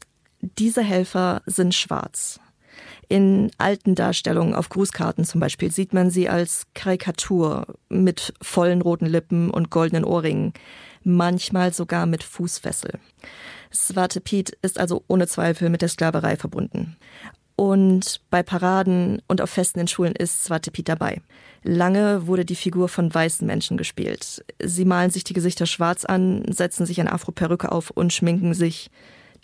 Diese 0.40 0.80
Helfer 0.80 1.42
sind 1.44 1.74
schwarz. 1.74 2.38
In 3.08 3.50
alten 3.58 3.96
Darstellungen 3.96 4.54
auf 4.54 4.68
Grußkarten 4.68 5.24
zum 5.24 5.40
Beispiel 5.40 5.72
sieht 5.72 5.92
man 5.92 6.08
sie 6.08 6.28
als 6.28 6.68
Karikatur 6.76 7.66
mit 7.88 8.32
vollen 8.40 8.80
roten 8.80 9.06
Lippen 9.06 9.50
und 9.50 9.70
goldenen 9.70 10.04
Ohrringen, 10.04 10.52
manchmal 11.02 11.74
sogar 11.74 12.06
mit 12.06 12.22
Fußfessel. 12.22 13.00
Swarte 13.72 14.20
Piet 14.20 14.56
ist 14.62 14.78
also 14.78 15.02
ohne 15.08 15.26
Zweifel 15.26 15.68
mit 15.68 15.82
der 15.82 15.88
Sklaverei 15.88 16.36
verbunden. 16.36 16.96
Und 17.56 18.20
bei 18.30 18.44
Paraden 18.44 19.20
und 19.26 19.40
auf 19.40 19.50
Festen 19.50 19.80
in 19.80 19.88
Schulen 19.88 20.14
ist 20.14 20.44
Swarte 20.44 20.70
Piet 20.70 20.88
dabei. 20.88 21.20
Lange 21.64 22.26
wurde 22.26 22.44
die 22.44 22.56
Figur 22.56 22.88
von 22.88 23.12
weißen 23.12 23.46
Menschen 23.46 23.76
gespielt. 23.78 24.44
Sie 24.62 24.84
malen 24.84 25.10
sich 25.10 25.24
die 25.24 25.32
Gesichter 25.32 25.64
schwarz 25.64 26.04
an, 26.04 26.44
setzen 26.50 26.84
sich 26.84 27.00
eine 27.00 27.12
Afro-Perücke 27.12 27.72
auf 27.72 27.90
und 27.90 28.12
schminken 28.12 28.52
sich 28.52 28.90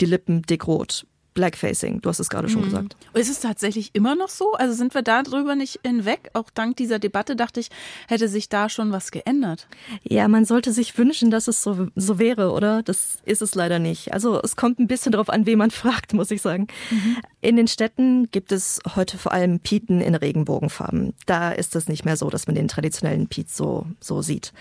die 0.03 0.07
Lippen 0.07 0.43
dickrot. 0.43 1.07
Blackfacing, 1.33 2.01
du 2.01 2.09
hast 2.09 2.19
es 2.19 2.29
gerade 2.29 2.49
schon 2.49 2.63
mhm. 2.63 2.65
gesagt. 2.67 2.97
Ist 3.15 3.31
es 3.31 3.41
tatsächlich 3.41 3.95
immer 3.95 4.17
noch 4.17 4.29
so? 4.29 4.53
Also 4.53 4.75
sind 4.75 4.95
wir 4.95 5.03
darüber 5.03 5.55
nicht 5.55 5.81
hinweg? 5.85 6.31
Auch 6.35 6.51
dank 6.51 6.77
dieser 6.77 6.99
Debatte 6.99 7.37
dachte 7.37 7.61
ich, 7.61 7.71
hätte 8.09 8.29
sich 8.29 8.49
da 8.49 8.69
schon 8.69 8.93
was 8.93 9.11
geändert. 9.11 9.69
Ja, 10.03 10.29
man 10.29 10.45
sollte 10.45 10.73
sich 10.73 10.99
wünschen, 10.99 11.31
dass 11.31 11.49
es 11.49 11.63
so, 11.63 11.89
so 11.95 12.19
wäre, 12.19 12.51
oder? 12.53 12.83
Das 12.83 13.19
ist 13.25 13.43
es 13.43 13.55
leider 13.55 13.79
nicht. 13.79 14.13
Also 14.13 14.41
es 14.43 14.57
kommt 14.57 14.81
ein 14.81 14.89
bisschen 14.89 15.13
darauf 15.13 15.31
an, 15.31 15.47
wen 15.47 15.59
man 15.59 15.71
fragt, 15.71 16.13
muss 16.13 16.31
ich 16.31 16.43
sagen. 16.43 16.67
Mhm. 16.91 17.17
In 17.43 17.57
den 17.57 17.69
Städten 17.69 18.31
gibt 18.31 18.53
es 18.53 18.81
heute 18.95 19.17
vor 19.17 19.33
allem 19.33 19.61
Pieten 19.61 20.01
in 20.01 20.15
Regenbogenfarben. 20.15 21.15
Da 21.25 21.53
ist 21.53 21.75
es 21.75 21.89
nicht 21.89 22.05
mehr 22.05 22.17
so, 22.17 22.29
dass 22.29 22.47
man 22.47 22.55
den 22.55 22.69
traditionellen 22.69 23.29
Piet 23.29 23.49
so, 23.49 23.87
so 23.99 24.21
sieht. 24.21 24.53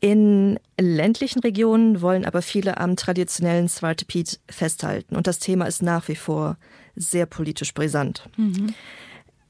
In 0.00 0.58
ländlichen 0.80 1.40
Regionen 1.40 2.00
wollen 2.00 2.24
aber 2.24 2.42
viele 2.42 2.78
am 2.78 2.96
traditionellen 2.96 3.68
Zwarte 3.68 4.06
Piet 4.06 4.40
festhalten 4.50 5.14
und 5.14 5.26
das 5.26 5.38
Thema 5.38 5.66
ist 5.66 5.82
nach 5.82 6.08
wie 6.08 6.16
vor 6.16 6.56
sehr 6.96 7.26
politisch 7.26 7.74
brisant. 7.74 8.28
Mhm. 8.36 8.74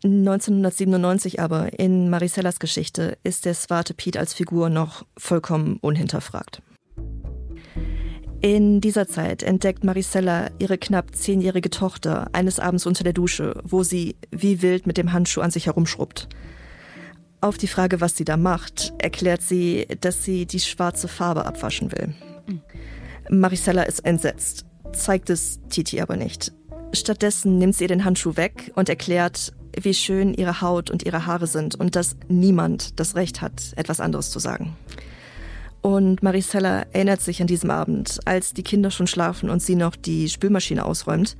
1997 0.02 1.40
aber 1.40 1.78
in 1.78 2.10
Maricellas 2.10 2.58
Geschichte 2.58 3.18
ist 3.22 3.44
der 3.44 3.54
Swarte 3.54 3.94
Piet 3.94 4.16
als 4.16 4.34
Figur 4.34 4.70
noch 4.70 5.04
vollkommen 5.16 5.78
unhinterfragt. 5.80 6.62
In 8.42 8.80
dieser 8.80 9.06
Zeit 9.06 9.42
entdeckt 9.42 9.84
Maricella 9.84 10.48
ihre 10.58 10.78
knapp 10.78 11.14
zehnjährige 11.14 11.68
Tochter 11.68 12.28
eines 12.32 12.58
Abends 12.58 12.86
unter 12.86 13.04
der 13.04 13.12
Dusche, 13.12 13.60
wo 13.64 13.82
sie 13.82 14.16
wie 14.30 14.62
wild 14.62 14.86
mit 14.86 14.96
dem 14.96 15.12
Handschuh 15.12 15.42
an 15.42 15.50
sich 15.50 15.66
herumschrubbt. 15.66 16.26
Auf 17.42 17.58
die 17.58 17.68
Frage, 17.68 18.00
was 18.00 18.16
sie 18.16 18.24
da 18.24 18.38
macht, 18.38 18.94
erklärt 18.98 19.42
sie, 19.42 19.86
dass 20.00 20.24
sie 20.24 20.46
die 20.46 20.60
schwarze 20.60 21.06
Farbe 21.06 21.44
abwaschen 21.44 21.92
will. 21.92 22.14
Maricella 23.28 23.82
ist 23.82 24.06
entsetzt, 24.06 24.64
zeigt 24.92 25.28
es 25.28 25.60
Titi 25.68 26.00
aber 26.00 26.16
nicht. 26.16 26.52
Stattdessen 26.94 27.58
nimmt 27.58 27.76
sie 27.76 27.84
ihr 27.84 27.88
den 27.88 28.06
Handschuh 28.06 28.36
weg 28.36 28.72
und 28.74 28.88
erklärt, 28.88 29.52
wie 29.78 29.94
schön 29.94 30.32
ihre 30.32 30.62
Haut 30.62 30.90
und 30.90 31.04
ihre 31.04 31.26
Haare 31.26 31.46
sind 31.46 31.74
und 31.74 31.94
dass 31.94 32.16
niemand 32.28 32.98
das 32.98 33.14
Recht 33.14 33.42
hat, 33.42 33.74
etwas 33.76 34.00
anderes 34.00 34.30
zu 34.30 34.38
sagen. 34.38 34.76
Und 35.82 36.22
Maricella 36.22 36.84
erinnert 36.92 37.20
sich 37.22 37.40
an 37.40 37.46
diesem 37.46 37.70
Abend, 37.70 38.20
als 38.26 38.52
die 38.52 38.62
Kinder 38.62 38.90
schon 38.90 39.06
schlafen 39.06 39.48
und 39.48 39.62
sie 39.62 39.76
noch 39.76 39.96
die 39.96 40.28
Spülmaschine 40.28 40.84
ausräumt, 40.84 41.36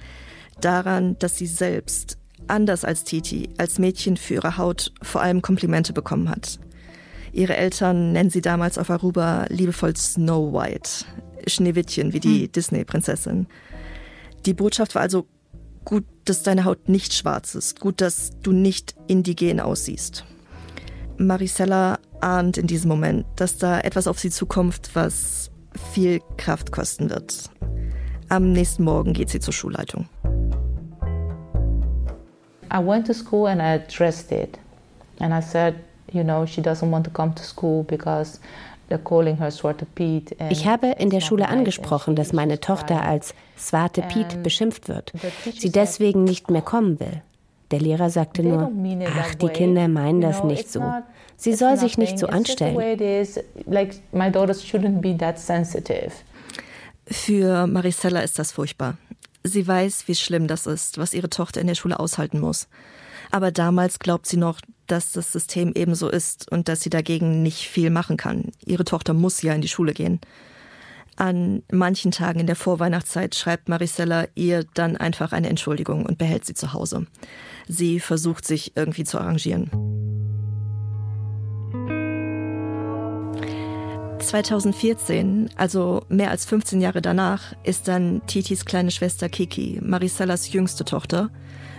daran, 0.61 1.19
dass 1.19 1.37
sie 1.37 1.47
selbst, 1.47 2.17
anders 2.47 2.85
als 2.85 3.05
Titi, 3.05 3.51
als 3.59 3.79
Mädchen 3.79 4.17
für 4.17 4.35
ihre 4.35 4.57
Haut 4.57 4.93
vor 5.03 5.21
allem 5.21 5.43
Komplimente 5.43 5.93
bekommen 5.93 6.31
hat. 6.31 6.59
Ihre 7.33 7.57
Eltern 7.57 8.13
nennen 8.13 8.31
sie 8.31 8.41
damals 8.41 8.79
auf 8.79 8.91
Aruba 8.91 9.47
liebevoll 9.51 9.97
Snow 9.97 10.53
White, 10.53 11.05
Schneewittchen 11.47 12.13
wie 12.13 12.21
die 12.21 12.45
hm. 12.45 12.53
Disney-Prinzessin. 12.53 13.47
Die 14.47 14.55
Botschaft 14.55 14.95
war 14.95 15.03
also 15.03 15.27
gut, 15.85 16.05
dass 16.25 16.43
deine 16.43 16.65
Haut 16.65 16.89
nicht 16.89 17.15
schwarz 17.15 17.55
ist, 17.55 17.79
gut, 17.79 18.01
dass 18.01 18.31
du 18.43 18.53
nicht 18.53 18.95
indigen 19.07 19.61
aussiehst. 19.61 20.25
Maricella 21.21 21.99
ahnt 22.21 22.57
in 22.57 22.67
diesem 22.67 22.89
Moment, 22.89 23.27
dass 23.37 23.59
da 23.59 23.81
etwas 23.81 24.07
auf 24.07 24.19
sie 24.19 24.31
zukommt, 24.31 24.91
was 24.95 25.51
viel 25.93 26.21
Kraft 26.37 26.73
kosten 26.73 27.11
wird. 27.11 27.51
Am 28.29 28.53
nächsten 28.53 28.85
Morgen 28.85 29.13
geht 29.13 29.29
sie 29.31 29.41
zur 29.41 29.53
Schulleitung. 29.53 30.09
I 32.73 32.79
went 32.79 33.07
to 33.07 33.13
school 33.13 33.49
and 33.49 33.61
I 33.61 33.83
addressed 33.83 34.33
it. 34.33 34.59
And 35.19 35.35
I 35.35 35.43
said, 35.43 35.75
you 36.13 36.23
know, 36.23 36.47
she 36.47 36.63
doesn't 36.63 36.91
want 36.91 37.05
to 37.07 37.11
come 37.11 37.35
to 37.35 37.43
school 37.43 37.85
because 37.85 38.41
ich 40.51 40.67
habe 40.67 40.87
in 40.99 41.11
der 41.11 41.21
Schule 41.21 41.49
angesprochen, 41.49 42.17
dass 42.17 42.33
meine 42.33 42.59
Tochter 42.59 43.03
als 43.03 43.35
Swarte 43.57 44.03
Piet 44.03 44.43
beschimpft 44.43 44.89
wird, 44.89 45.13
sie 45.57 45.71
deswegen 45.71 46.25
nicht 46.25 46.51
mehr 46.51 46.63
kommen 46.63 46.99
will. 46.99 47.23
Der 47.71 47.81
Lehrer 47.81 48.11
sagte 48.11 48.43
nur, 48.43 48.71
ach, 49.17 49.35
die 49.37 49.49
Kinder 49.49 49.87
meinen 49.89 50.21
das 50.21 50.43
nicht 50.43 50.71
so. 50.71 50.83
Sie 51.37 51.55
soll 51.55 51.77
sich 51.77 51.99
nicht 51.99 52.19
so 52.19 52.27
anstellen. 52.27 52.77
Für 57.07 57.67
Maricella 57.67 58.21
ist 58.21 58.39
das 58.39 58.53
furchtbar. 58.53 58.97
Sie 59.43 59.67
weiß, 59.67 60.07
wie 60.07 60.15
schlimm 60.15 60.49
das 60.49 60.67
ist, 60.67 60.99
was 60.99 61.15
ihre 61.15 61.31
Tochter 61.31 61.61
in 61.61 61.67
der 61.67 61.75
Schule 61.75 61.99
aushalten 61.99 62.41
muss. 62.41 62.69
Aber 63.31 63.53
damals 63.53 63.99
glaubt 63.99 64.27
sie 64.27 64.37
noch, 64.37 64.61
dass 64.87 65.13
das 65.13 65.33
System 65.33 65.73
ebenso 65.75 66.09
ist 66.09 66.51
und 66.51 66.69
dass 66.69 66.83
sie 66.83 66.91
dagegen 66.91 67.43
nicht 67.43 67.69
viel 67.69 67.91
machen 67.91 68.17
kann. 68.17 68.53
Ihre 68.67 68.85
Tochter 68.85 69.15
muss 69.15 69.41
ja 69.43 69.55
in 69.55 69.61
die 69.61 69.69
Schule 69.69 69.95
gehen. 69.95 70.21
An 71.21 71.63
manchen 71.71 72.13
Tagen 72.13 72.41
in 72.41 72.47
der 72.47 72.57
Vorweihnachtszeit 72.57 73.35
schreibt 73.35 73.69
Maricella 73.69 74.25
ihr 74.35 74.65
dann 74.73 74.97
einfach 74.97 75.33
eine 75.33 75.51
Entschuldigung 75.51 76.07
und 76.07 76.17
behält 76.17 76.47
sie 76.47 76.55
zu 76.55 76.73
Hause. 76.73 77.05
Sie 77.69 78.01
versucht 78.01 78.47
sich 78.47 78.75
irgendwie 78.75 79.05
zu 79.05 79.19
arrangieren. 79.21 79.71
2014, 84.19 85.51
also 85.57 86.07
mehr 86.09 86.31
als 86.31 86.47
15 86.47 86.81
Jahre 86.81 87.03
danach, 87.03 87.53
ist 87.65 87.87
dann 87.87 88.23
Titis 88.27 88.65
kleine 88.65 88.91
Schwester 88.91 89.29
Kiki, 89.29 89.79
Maricellas 89.83 90.51
jüngste 90.51 90.87
Tochter, 90.87 91.29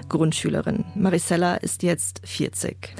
Grundschülerin. 0.08 0.86
Maricella 0.94 1.56
ist 1.56 1.82
jetzt 1.82 2.22
40. 2.26 2.94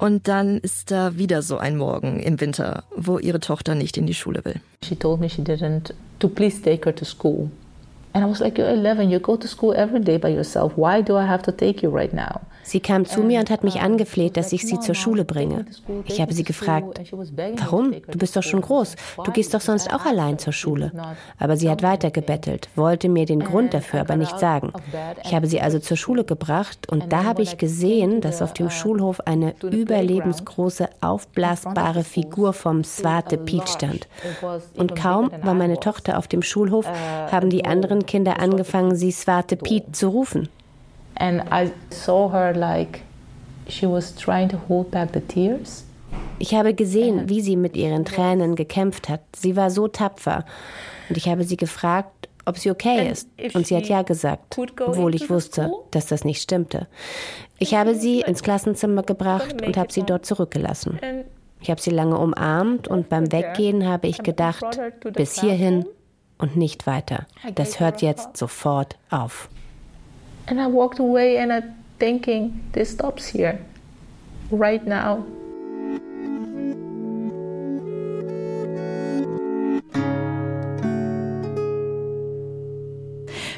Und 0.00 0.28
dann 0.28 0.58
ist 0.58 0.90
da 0.90 1.18
wieder 1.18 1.42
so 1.42 1.58
ein 1.58 1.76
Morgen 1.76 2.20
im 2.20 2.40
Winter, 2.40 2.84
wo 2.96 3.18
ihre 3.18 3.38
Tochter 3.38 3.74
nicht 3.74 3.98
in 3.98 4.06
die 4.06 4.14
Schule 4.14 4.42
will. 4.46 4.54
She 4.82 4.96
told 4.96 5.20
me 5.20 5.28
she 5.28 5.42
didn't 5.42 5.92
to 6.20 6.28
please 6.28 6.60
take 6.62 6.86
her 6.86 6.94
to 6.94 7.04
school. 7.04 7.50
And 8.14 8.24
I 8.24 8.28
was 8.28 8.40
like, 8.40 8.58
you're 8.58 8.70
11, 8.70 9.10
you 9.10 9.20
go 9.20 9.36
to 9.36 9.46
school 9.46 9.74
every 9.76 10.00
day 10.00 10.16
by 10.16 10.30
yourself. 10.30 10.72
Why 10.76 11.02
do 11.02 11.16
I 11.16 11.26
have 11.26 11.42
to 11.42 11.52
take 11.52 11.82
you 11.82 11.94
right 11.94 12.14
now? 12.14 12.40
Sie 12.70 12.78
kam 12.78 13.04
zu 13.04 13.22
mir 13.22 13.40
und 13.40 13.50
hat 13.50 13.64
mich 13.64 13.80
angefleht, 13.80 14.36
dass 14.36 14.52
ich 14.52 14.64
sie 14.64 14.78
zur 14.78 14.94
Schule 14.94 15.24
bringe. 15.24 15.64
Ich 16.04 16.20
habe 16.20 16.32
sie 16.32 16.44
gefragt, 16.44 17.00
warum? 17.58 17.96
Du 18.08 18.16
bist 18.16 18.36
doch 18.36 18.44
schon 18.44 18.60
groß. 18.60 18.94
Du 19.24 19.32
gehst 19.32 19.54
doch 19.54 19.60
sonst 19.60 19.92
auch 19.92 20.06
allein 20.06 20.38
zur 20.38 20.52
Schule. 20.52 20.92
Aber 21.36 21.56
sie 21.56 21.68
hat 21.68 21.82
weiter 21.82 22.12
gebettelt, 22.12 22.68
wollte 22.76 23.08
mir 23.08 23.26
den 23.26 23.40
Grund 23.40 23.74
dafür 23.74 24.02
aber 24.02 24.14
nicht 24.14 24.38
sagen. 24.38 24.72
Ich 25.24 25.34
habe 25.34 25.48
sie 25.48 25.60
also 25.60 25.80
zur 25.80 25.96
Schule 25.96 26.22
gebracht 26.22 26.88
und 26.88 27.12
da 27.12 27.24
habe 27.24 27.42
ich 27.42 27.58
gesehen, 27.58 28.20
dass 28.20 28.40
auf 28.40 28.54
dem 28.54 28.70
Schulhof 28.70 29.18
eine 29.26 29.56
überlebensgroße, 29.62 30.88
aufblasbare 31.00 32.04
Figur 32.04 32.52
vom 32.52 32.84
Swate 32.84 33.36
Piet 33.36 33.68
stand. 33.68 34.06
Und 34.76 34.94
kaum 34.94 35.32
war 35.42 35.54
meine 35.54 35.80
Tochter 35.80 36.18
auf 36.18 36.28
dem 36.28 36.42
Schulhof, 36.42 36.86
haben 36.86 37.50
die 37.50 37.64
anderen 37.64 38.06
Kinder 38.06 38.38
angefangen, 38.38 38.94
sie 38.94 39.10
Swate 39.10 39.56
Piet 39.56 39.96
zu 39.96 40.06
rufen. 40.10 40.48
And 41.16 41.42
I 41.52 41.70
saw 41.90 42.30
her 42.32 42.54
like 42.54 43.02
she 43.68 43.86
was 43.86 44.14
trying 44.14 44.48
to 44.50 44.58
hold 44.68 44.90
back 44.90 45.12
the 45.12 45.20
tears. 45.20 45.84
Ich 46.38 46.54
habe 46.54 46.74
gesehen, 46.74 47.28
wie 47.28 47.40
sie 47.40 47.56
mit 47.56 47.76
ihren 47.76 48.04
Tränen 48.04 48.56
gekämpft 48.56 49.08
hat. 49.08 49.20
Sie 49.36 49.56
war 49.56 49.70
so 49.70 49.88
tapfer. 49.88 50.44
Und 51.08 51.16
ich 51.16 51.28
habe 51.28 51.44
sie 51.44 51.56
gefragt, 51.56 52.28
ob 52.46 52.58
sie 52.58 52.70
okay 52.70 53.10
ist. 53.10 53.28
Und 53.54 53.66
sie 53.66 53.76
hat 53.76 53.86
ja 53.86 54.02
gesagt, 54.02 54.58
obwohl 54.58 55.14
ich 55.14 55.28
wusste, 55.28 55.70
dass 55.90 56.06
das 56.06 56.24
nicht 56.24 56.42
stimmte. 56.42 56.86
Ich 57.58 57.74
habe 57.74 57.94
sie 57.94 58.22
ins 58.22 58.42
Klassenzimmer 58.42 59.02
gebracht 59.02 59.60
und 59.64 59.76
habe 59.76 59.92
sie 59.92 60.02
dort 60.02 60.24
zurückgelassen. 60.24 60.98
Ich 61.60 61.70
habe 61.70 61.80
sie 61.80 61.90
lange 61.90 62.16
umarmt 62.16 62.88
und 62.88 63.10
beim 63.10 63.30
Weggehen 63.30 63.86
habe 63.86 64.08
ich 64.08 64.22
gedacht, 64.22 64.64
bis 65.12 65.38
hierhin 65.40 65.84
und 66.38 66.56
nicht 66.56 66.86
weiter. 66.86 67.26
Das 67.54 67.80
hört 67.80 68.00
jetzt 68.00 68.36
sofort 68.36 68.96
auf. 69.10 69.50
And 70.46 70.60
I 70.60 70.66
walked 70.66 70.98
away 70.98 71.38
and 71.38 71.52
I 71.52 71.62
thinking, 71.98 72.60
this 72.72 72.90
stops 72.90 73.26
here, 73.26 73.58
right 74.50 74.84
now. 74.86 75.24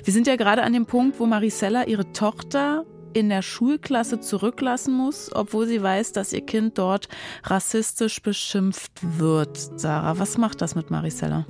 Wir 0.05 0.13
sind 0.13 0.27
ja 0.27 0.37
gerade 0.37 0.65
an 0.65 0.73
dem 0.73 0.85
Punkt, 0.85 1.21
wo 1.21 1.27
Maricella 1.27 1.87
ihre 1.87 2.13
Tochter 2.13 2.85
in 3.15 3.29
der 3.29 3.43
Schulklasse 3.43 4.21
zurücklassen 4.21 4.95
muss, 4.95 5.31
obwohl 5.33 5.67
sie 5.67 5.83
weiß, 5.83 6.13
dass 6.13 6.33
ihr 6.33 6.41
Kind 6.41 6.79
dort 6.79 7.09
rassistisch 7.45 8.21
beschimpft 8.21 8.93
wird. 9.19 9.57
Sarah, 9.77 10.19
was 10.19 10.39
macht 10.39 10.61
das 10.61 10.75
mit 10.75 10.91
Maricella? 10.91 11.47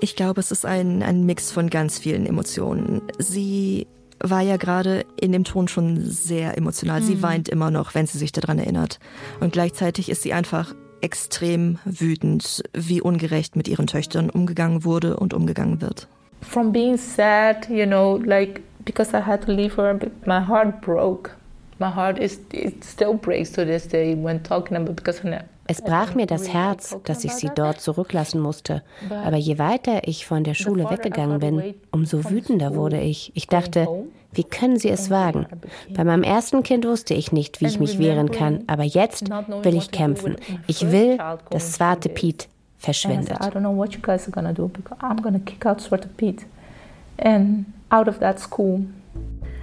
Ich 0.00 0.14
glaube, 0.14 0.40
es 0.40 0.50
ist 0.50 0.66
ein, 0.66 1.02
ein 1.02 1.24
Mix 1.24 1.50
von 1.50 1.70
ganz 1.70 1.98
vielen 1.98 2.26
Emotionen. 2.26 3.02
Sie 3.18 3.86
war 4.20 4.40
ja 4.42 4.56
gerade 4.56 5.04
in 5.20 5.32
dem 5.32 5.44
Ton 5.44 5.68
schon 5.68 6.00
sehr 6.04 6.56
emotional. 6.56 7.02
Sie 7.02 7.16
mhm. 7.16 7.22
weint 7.22 7.48
immer 7.48 7.70
noch, 7.70 7.94
wenn 7.94 8.06
sie 8.06 8.18
sich 8.18 8.32
daran 8.32 8.58
erinnert. 8.58 8.98
Und 9.40 9.52
gleichzeitig 9.52 10.08
ist 10.08 10.22
sie 10.22 10.32
einfach 10.32 10.74
extrem 11.00 11.78
wütend, 11.84 12.62
wie 12.72 13.00
ungerecht 13.00 13.56
mit 13.56 13.68
ihren 13.68 13.86
Töchtern 13.86 14.30
umgegangen 14.30 14.84
wurde 14.84 15.16
und 15.16 15.34
umgegangen 15.34 15.80
wird. 15.80 16.08
From 16.40 16.72
being 16.72 16.96
sad, 16.96 17.68
you 17.68 17.86
know, 17.86 18.16
like 18.24 18.62
because 18.84 19.12
I 19.12 19.20
had 19.20 19.44
to 19.44 19.52
leave 19.52 19.76
her, 19.76 19.98
my 20.24 20.40
heart 20.40 20.80
broke. 20.80 21.30
My 21.78 21.90
heart 21.90 22.18
is 22.18 22.40
it 22.52 22.84
still 22.84 23.14
breaks 23.14 23.52
to 23.52 23.64
this 23.64 23.86
day 23.86 24.16
when 24.16 24.42
talking 24.42 24.76
about 24.76 24.96
because 24.96 25.24
I 25.24 25.42
es 25.68 25.82
brach 25.82 26.14
mir 26.14 26.26
das 26.26 26.48
Herz, 26.52 26.96
dass 27.04 27.24
ich 27.24 27.32
sie 27.32 27.50
dort 27.54 27.80
zurücklassen 27.80 28.40
musste. 28.40 28.82
Aber 29.10 29.36
je 29.36 29.58
weiter 29.58 30.08
ich 30.08 30.26
von 30.26 30.42
der 30.42 30.54
Schule 30.54 30.90
weggegangen 30.90 31.38
bin, 31.40 31.74
umso 31.92 32.28
wütender 32.30 32.74
wurde 32.74 32.98
ich. 33.00 33.30
Ich 33.34 33.46
dachte, 33.48 33.86
wie 34.32 34.44
können 34.44 34.78
sie 34.78 34.88
es 34.88 35.10
wagen? 35.10 35.46
Bei 35.94 36.04
meinem 36.04 36.22
ersten 36.22 36.62
Kind 36.62 36.86
wusste 36.86 37.12
ich 37.12 37.32
nicht, 37.32 37.60
wie 37.60 37.66
ich 37.66 37.78
mich 37.78 37.98
wehren 37.98 38.30
kann, 38.30 38.64
aber 38.66 38.84
jetzt 38.84 39.28
will 39.30 39.76
ich 39.76 39.90
kämpfen. 39.90 40.36
Ich 40.66 40.90
will, 40.90 41.18
dass 41.50 41.74
Swarte 41.74 42.08
Piet 42.08 42.48
verschwindet. 42.78 43.38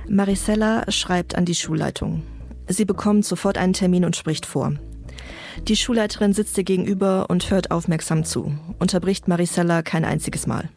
Maricela 0.07 0.83
schreibt 0.91 1.35
an 1.35 1.45
die 1.45 1.55
Schulleitung. 1.55 2.21
Sie 2.67 2.85
bekommt 2.85 3.25
sofort 3.25 3.57
einen 3.57 3.73
Termin 3.73 4.05
und 4.05 4.15
spricht 4.15 4.45
vor. 4.45 4.73
Die 5.63 5.75
Schulleiterin 5.75 6.33
sitzt 6.33 6.57
ihr 6.57 6.63
gegenüber 6.63 7.29
und 7.29 7.49
hört 7.49 7.71
aufmerksam 7.71 8.23
zu, 8.23 8.53
unterbricht 8.79 9.27
Maricela 9.27 9.81
kein 9.81 10.05
einziges 10.05 10.47
Mal. 10.47 10.69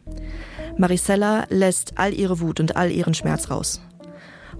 Maricela 0.77 1.45
lässt 1.49 1.97
all 1.97 2.13
ihre 2.13 2.39
Wut 2.39 2.59
und 2.59 2.75
all 2.75 2.89
ihren 2.89 3.13
Schmerz 3.13 3.51
raus. 3.51 3.81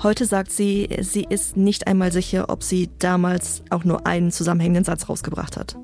Heute 0.03 0.25
sagt 0.25 0.51
sie, 0.51 0.87
sie 1.01 1.25
ist 1.27 1.57
nicht 1.57 1.87
einmal 1.87 2.11
sicher, 2.11 2.49
ob 2.49 2.63
sie 2.63 2.89
damals 2.99 3.63
auch 3.69 3.83
nur 3.83 4.05
einen 4.05 4.31
zusammenhängenden 4.31 4.85
Satz 4.85 5.09
rausgebracht 5.09 5.57
hat. 5.57 5.77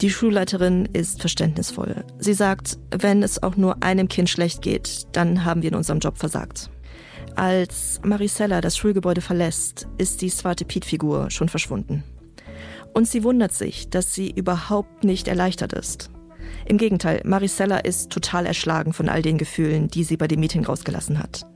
Die 0.00 0.10
Schulleiterin 0.10 0.86
ist 0.92 1.20
verständnisvoll. 1.20 2.04
Sie 2.18 2.32
sagt, 2.32 2.78
wenn 2.90 3.22
es 3.22 3.42
auch 3.42 3.56
nur 3.56 3.82
einem 3.82 4.08
Kind 4.08 4.30
schlecht 4.30 4.62
geht, 4.62 5.06
dann 5.12 5.44
haben 5.44 5.62
wir 5.62 5.70
in 5.70 5.76
unserem 5.76 6.00
Job 6.00 6.16
versagt. 6.16 6.70
Als 7.36 8.00
Maricela 8.02 8.60
das 8.60 8.76
Schulgebäude 8.76 9.20
verlässt, 9.20 9.88
ist 9.98 10.22
die 10.22 10.30
Swarte 10.30 10.64
Piet-Figur 10.64 11.30
schon 11.30 11.48
verschwunden. 11.48 12.02
Und 12.92 13.06
sie 13.08 13.24
wundert 13.24 13.52
sich, 13.52 13.88
dass 13.90 14.14
sie 14.14 14.30
überhaupt 14.30 15.04
nicht 15.04 15.28
erleichtert 15.28 15.72
ist. 15.72 16.10
Im 16.66 16.78
Gegenteil, 16.78 17.20
Maricela 17.24 17.78
ist 17.78 18.10
total 18.10 18.46
erschlagen 18.46 18.92
von 18.92 19.08
all 19.08 19.22
den 19.22 19.38
Gefühlen, 19.38 19.88
die 19.88 20.04
sie 20.04 20.16
bei 20.16 20.28
dem 20.28 20.40
Meeting 20.40 20.64
rausgelassen 20.64 21.18
hat. 21.18 21.46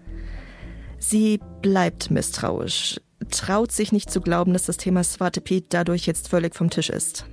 Sie 0.99 1.41
bleibt 1.61 2.11
misstrauisch, 2.11 3.01
traut 3.31 3.73
sich 3.73 3.93
nicht 3.93 4.11
zu 4.11 4.21
glauben, 4.21 4.53
dass 4.53 4.67
das 4.67 4.77
Thema 4.77 5.05
Swarte 5.05 5.41
Piet 5.41 5.67
dadurch 5.71 6.07
jetzt 6.07 6.29
völlig 6.29 6.55
vom 6.55 6.71
Tisch 6.71 6.91
ist. 6.91 7.27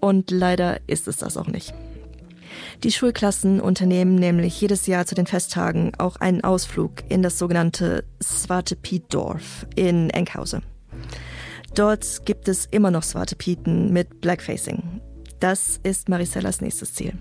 Und 0.00 0.30
leider 0.30 0.80
ist 0.86 1.08
es 1.08 1.18
das 1.18 1.36
auch 1.36 1.46
nicht. 1.46 1.72
Die 2.82 2.92
Schulklassen 2.92 3.60
unternehmen 3.60 4.16
nämlich 4.16 4.60
jedes 4.60 4.86
Jahr 4.86 5.06
zu 5.06 5.14
den 5.14 5.26
Festtagen 5.26 5.92
auch 5.98 6.16
einen 6.16 6.44
Ausflug 6.44 6.92
in 7.08 7.22
das 7.22 7.38
sogenannte 7.38 8.04
Swarte 8.22 8.76
Piet-Dorf 8.76 9.66
in 9.74 10.10
Enkhause. 10.10 10.62
Dort 11.74 12.26
gibt 12.26 12.48
es 12.48 12.66
immer 12.66 12.90
noch 12.90 13.02
Swarte 13.02 13.34
Pieten 13.34 13.92
mit 13.92 14.20
Blackfacing. 14.20 15.00
Das 15.40 15.80
ist 15.82 16.08
Maricellas 16.08 16.60
nächstes 16.60 16.92
Ziel. 16.92 17.14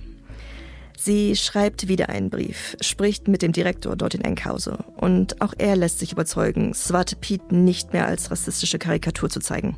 Sie 0.97 1.35
schreibt 1.35 1.87
wieder 1.87 2.09
einen 2.09 2.29
Brief, 2.29 2.75
spricht 2.81 3.27
mit 3.27 3.41
dem 3.41 3.53
Direktor 3.53 3.95
dort 3.95 4.13
in 4.13 4.21
Enkhause 4.21 4.83
und 4.97 5.41
auch 5.41 5.53
er 5.57 5.75
lässt 5.75 5.99
sich 5.99 6.11
überzeugen, 6.11 6.73
Swarte 6.73 7.15
Pieten 7.15 7.63
nicht 7.63 7.93
mehr 7.93 8.05
als 8.05 8.29
rassistische 8.29 8.77
Karikatur 8.77 9.29
zu 9.29 9.39
zeigen. 9.39 9.77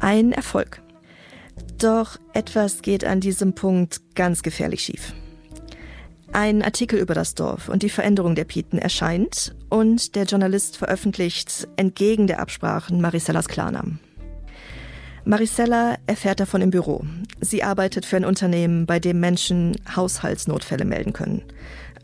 Ein 0.00 0.32
Erfolg. 0.32 0.82
Doch 1.78 2.18
etwas 2.32 2.82
geht 2.82 3.04
an 3.04 3.20
diesem 3.20 3.54
Punkt 3.54 4.00
ganz 4.14 4.42
gefährlich 4.42 4.82
schief. 4.82 5.14
Ein 6.34 6.64
Artikel 6.64 6.98
über 6.98 7.14
das 7.14 7.36
Dorf 7.36 7.68
und 7.68 7.84
die 7.84 7.88
Veränderung 7.88 8.34
der 8.34 8.42
Pieten 8.42 8.76
erscheint 8.76 9.54
und 9.68 10.16
der 10.16 10.24
Journalist 10.24 10.76
veröffentlicht 10.76 11.68
entgegen 11.76 12.26
der 12.26 12.40
Absprachen 12.40 13.00
Maricellas 13.00 13.46
Klarnamen. 13.46 14.00
Maricella 15.24 15.94
erfährt 16.08 16.40
davon 16.40 16.60
im 16.60 16.72
Büro. 16.72 17.04
Sie 17.40 17.62
arbeitet 17.62 18.04
für 18.04 18.16
ein 18.16 18.24
Unternehmen, 18.24 18.84
bei 18.84 18.98
dem 18.98 19.20
Menschen 19.20 19.76
Haushaltsnotfälle 19.94 20.84
melden 20.84 21.12
können. 21.12 21.42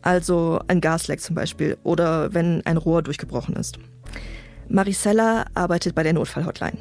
Also 0.00 0.60
ein 0.68 0.80
Gasleck 0.80 1.20
zum 1.20 1.34
Beispiel 1.34 1.76
oder 1.82 2.32
wenn 2.32 2.64
ein 2.66 2.76
Rohr 2.76 3.02
durchgebrochen 3.02 3.56
ist. 3.56 3.80
Maricella 4.68 5.46
arbeitet 5.54 5.96
bei 5.96 6.04
der 6.04 6.12
Notfallhotline. 6.12 6.78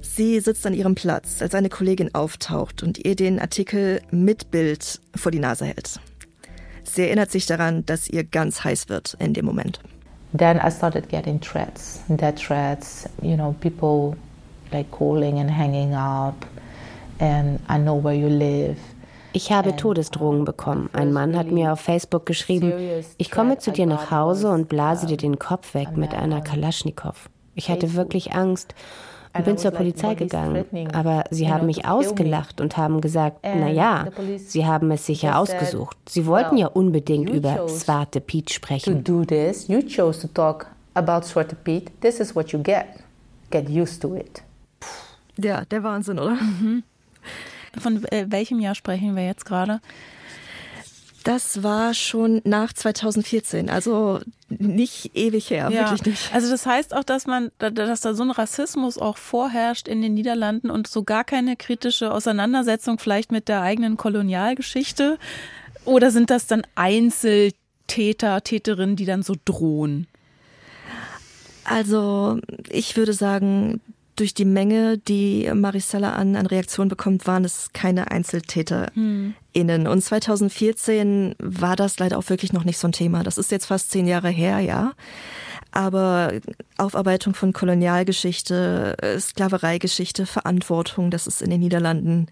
Sie 0.00 0.40
sitzt 0.40 0.66
an 0.66 0.72
ihrem 0.72 0.94
Platz, 0.94 1.42
als 1.42 1.54
eine 1.54 1.68
Kollegin 1.68 2.14
auftaucht 2.14 2.82
und 2.82 3.04
ihr 3.04 3.14
den 3.14 3.38
Artikel 3.38 4.00
mit 4.10 4.50
Bild 4.50 5.02
vor 5.14 5.30
die 5.30 5.38
Nase 5.38 5.66
hält. 5.66 6.00
Sie 6.84 7.02
erinnert 7.02 7.30
sich 7.30 7.46
daran, 7.46 7.84
dass 7.86 8.08
ihr 8.08 8.24
ganz 8.24 8.64
heiß 8.64 8.88
wird 8.88 9.16
in 9.18 9.34
dem 9.34 9.46
Moment. 9.46 9.80
Then 10.36 10.58
I 10.58 10.70
started 10.70 11.08
getting 11.08 11.40
threats. 11.40 12.00
Death 12.08 12.36
threats, 12.36 13.08
you 13.22 13.36
know, 13.36 13.54
people 13.60 14.16
like 14.72 14.90
calling 14.90 15.38
and 15.38 15.50
hanging 15.50 15.94
up 15.94 16.34
and 17.20 17.60
I 17.68 17.78
know 17.78 18.02
where 18.02 18.14
you 18.14 18.28
live. 18.28 18.76
Ich 19.32 19.50
habe 19.50 19.74
Todesdrohungen 19.74 20.44
bekommen. 20.44 20.88
Ein 20.92 21.12
Mann 21.12 21.36
hat 21.36 21.50
mir 21.50 21.72
auf 21.72 21.80
Facebook 21.80 22.24
geschrieben, 22.24 22.72
ich 23.18 23.32
komme 23.32 23.58
zu 23.58 23.72
dir 23.72 23.86
nach 23.86 24.12
Hause 24.12 24.48
und 24.48 24.68
blase 24.68 25.06
dir 25.06 25.16
den 25.16 25.40
Kopf 25.40 25.74
weg 25.74 25.96
mit 25.96 26.14
einer 26.14 26.40
Kalaschnikow. 26.40 27.28
Ich 27.56 27.68
hatte 27.68 27.94
wirklich 27.94 28.32
Angst 28.32 28.74
und 29.34 29.44
bin 29.44 29.58
zur 29.58 29.70
Polizei 29.72 30.14
gegangen. 30.14 30.64
Aber 30.92 31.24
sie 31.30 31.50
haben 31.50 31.66
mich 31.66 31.86
ausgelacht 31.86 32.60
und 32.60 32.76
haben 32.76 33.00
gesagt, 33.00 33.38
na 33.42 33.68
ja, 33.68 34.06
sie 34.38 34.66
haben 34.66 34.90
es 34.90 35.06
sicher 35.06 35.38
ausgesucht. 35.38 35.96
Sie 36.08 36.26
wollten 36.26 36.56
ja 36.56 36.68
unbedingt 36.68 37.30
über 37.30 37.68
Swarte 37.68 38.20
Piet 38.20 38.52
sprechen. 38.52 39.04
To 39.04 39.18
do 39.18 39.24
this, 39.24 39.68
you 39.68 39.80
chose 39.82 40.20
to 40.20 40.28
talk 40.28 40.66
about 40.94 41.26
Swarte 41.26 41.56
Piet. 41.56 41.90
This 42.00 42.20
is 42.20 42.34
what 42.34 42.52
you 42.52 42.62
get. 42.62 42.86
Get 43.50 43.68
used 43.68 44.00
to 44.02 44.14
it. 44.16 44.42
Ja, 45.36 45.64
der 45.64 45.82
Wahnsinn, 45.82 46.18
oder? 46.18 46.34
Mhm. 46.34 46.84
Von 47.78 48.04
äh, 48.04 48.26
welchem 48.28 48.60
Jahr 48.60 48.74
sprechen 48.74 49.16
wir 49.16 49.26
jetzt 49.26 49.44
gerade? 49.44 49.80
Das 51.24 51.62
war 51.62 51.94
schon 51.94 52.42
nach 52.44 52.74
2014, 52.74 53.70
also 53.70 54.20
nicht 54.50 55.16
ewig 55.16 55.48
her, 55.48 55.70
ja. 55.70 55.80
wirklich 55.80 56.04
nicht. 56.04 56.34
Also 56.34 56.50
das 56.50 56.66
heißt 56.66 56.94
auch, 56.94 57.02
dass 57.02 57.26
man, 57.26 57.50
dass 57.58 58.02
da 58.02 58.12
so 58.12 58.22
ein 58.22 58.30
Rassismus 58.30 58.98
auch 58.98 59.16
vorherrscht 59.16 59.88
in 59.88 60.02
den 60.02 60.12
Niederlanden 60.12 60.70
und 60.70 60.86
so 60.86 61.02
gar 61.02 61.24
keine 61.24 61.56
kritische 61.56 62.12
Auseinandersetzung 62.12 62.98
vielleicht 62.98 63.32
mit 63.32 63.48
der 63.48 63.62
eigenen 63.62 63.96
Kolonialgeschichte. 63.96 65.18
Oder 65.86 66.10
sind 66.10 66.28
das 66.28 66.46
dann 66.46 66.62
Einzeltäter, 66.74 68.42
Täterinnen, 68.42 68.96
die 68.96 69.06
dann 69.06 69.22
so 69.22 69.34
drohen? 69.46 70.06
Also 71.64 72.38
ich 72.68 72.98
würde 72.98 73.14
sagen, 73.14 73.80
durch 74.16 74.34
die 74.34 74.44
Menge, 74.44 74.98
die 74.98 75.50
Maricela 75.54 76.12
an, 76.12 76.36
an 76.36 76.46
Reaktionen 76.46 76.88
bekommt, 76.88 77.26
waren 77.26 77.44
es 77.44 77.70
keine 77.72 78.10
EinzeltäterInnen. 78.10 79.34
Hm. 79.54 79.86
Und 79.86 80.02
2014 80.02 81.34
war 81.38 81.76
das 81.76 81.98
leider 81.98 82.18
auch 82.18 82.28
wirklich 82.28 82.52
noch 82.52 82.64
nicht 82.64 82.78
so 82.78 82.88
ein 82.88 82.92
Thema. 82.92 83.22
Das 83.22 83.38
ist 83.38 83.50
jetzt 83.50 83.66
fast 83.66 83.90
zehn 83.90 84.06
Jahre 84.06 84.30
her, 84.30 84.60
ja. 84.60 84.92
Aber 85.72 86.32
Aufarbeitung 86.78 87.34
von 87.34 87.52
Kolonialgeschichte, 87.52 88.96
Sklavereigeschichte, 89.18 90.26
Verantwortung, 90.26 91.10
das 91.10 91.26
ist 91.26 91.42
in 91.42 91.50
den 91.50 91.60
Niederlanden 91.60 92.28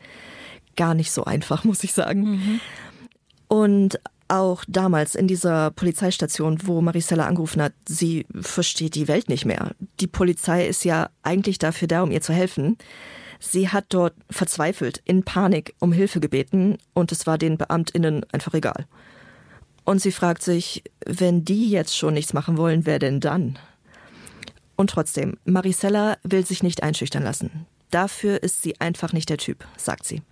gar 0.76 0.94
nicht 0.94 1.12
so 1.12 1.24
einfach, 1.24 1.64
muss 1.64 1.84
ich 1.84 1.92
sagen. 1.92 2.22
Mhm. 2.22 2.60
Und 3.48 4.00
auch 4.32 4.64
damals 4.66 5.14
in 5.14 5.28
dieser 5.28 5.70
Polizeistation, 5.70 6.58
wo 6.64 6.80
Maricela 6.80 7.26
angerufen 7.26 7.60
hat, 7.60 7.74
sie 7.86 8.26
versteht 8.40 8.94
die 8.94 9.06
Welt 9.06 9.28
nicht 9.28 9.44
mehr. 9.44 9.72
Die 10.00 10.06
Polizei 10.06 10.66
ist 10.66 10.84
ja 10.84 11.10
eigentlich 11.22 11.58
dafür 11.58 11.86
da, 11.86 12.02
um 12.02 12.10
ihr 12.10 12.22
zu 12.22 12.32
helfen. 12.32 12.78
Sie 13.40 13.68
hat 13.68 13.86
dort 13.90 14.14
verzweifelt, 14.30 15.02
in 15.04 15.22
Panik 15.22 15.74
um 15.80 15.92
Hilfe 15.92 16.18
gebeten 16.18 16.78
und 16.94 17.12
es 17.12 17.26
war 17.26 17.36
den 17.36 17.58
Beamtinnen 17.58 18.24
einfach 18.32 18.54
egal. 18.54 18.86
Und 19.84 20.00
sie 20.00 20.12
fragt 20.12 20.42
sich, 20.42 20.82
wenn 21.04 21.44
die 21.44 21.68
jetzt 21.68 21.96
schon 21.96 22.14
nichts 22.14 22.32
machen 22.32 22.56
wollen, 22.56 22.86
wer 22.86 22.98
denn 22.98 23.20
dann? 23.20 23.58
Und 24.76 24.90
trotzdem, 24.90 25.36
Maricela 25.44 26.16
will 26.22 26.46
sich 26.46 26.62
nicht 26.62 26.82
einschüchtern 26.82 27.22
lassen. 27.22 27.66
Dafür 27.90 28.42
ist 28.42 28.62
sie 28.62 28.80
einfach 28.80 29.12
nicht 29.12 29.28
der 29.28 29.36
Typ, 29.36 29.66
sagt 29.76 30.06
sie. 30.06 30.22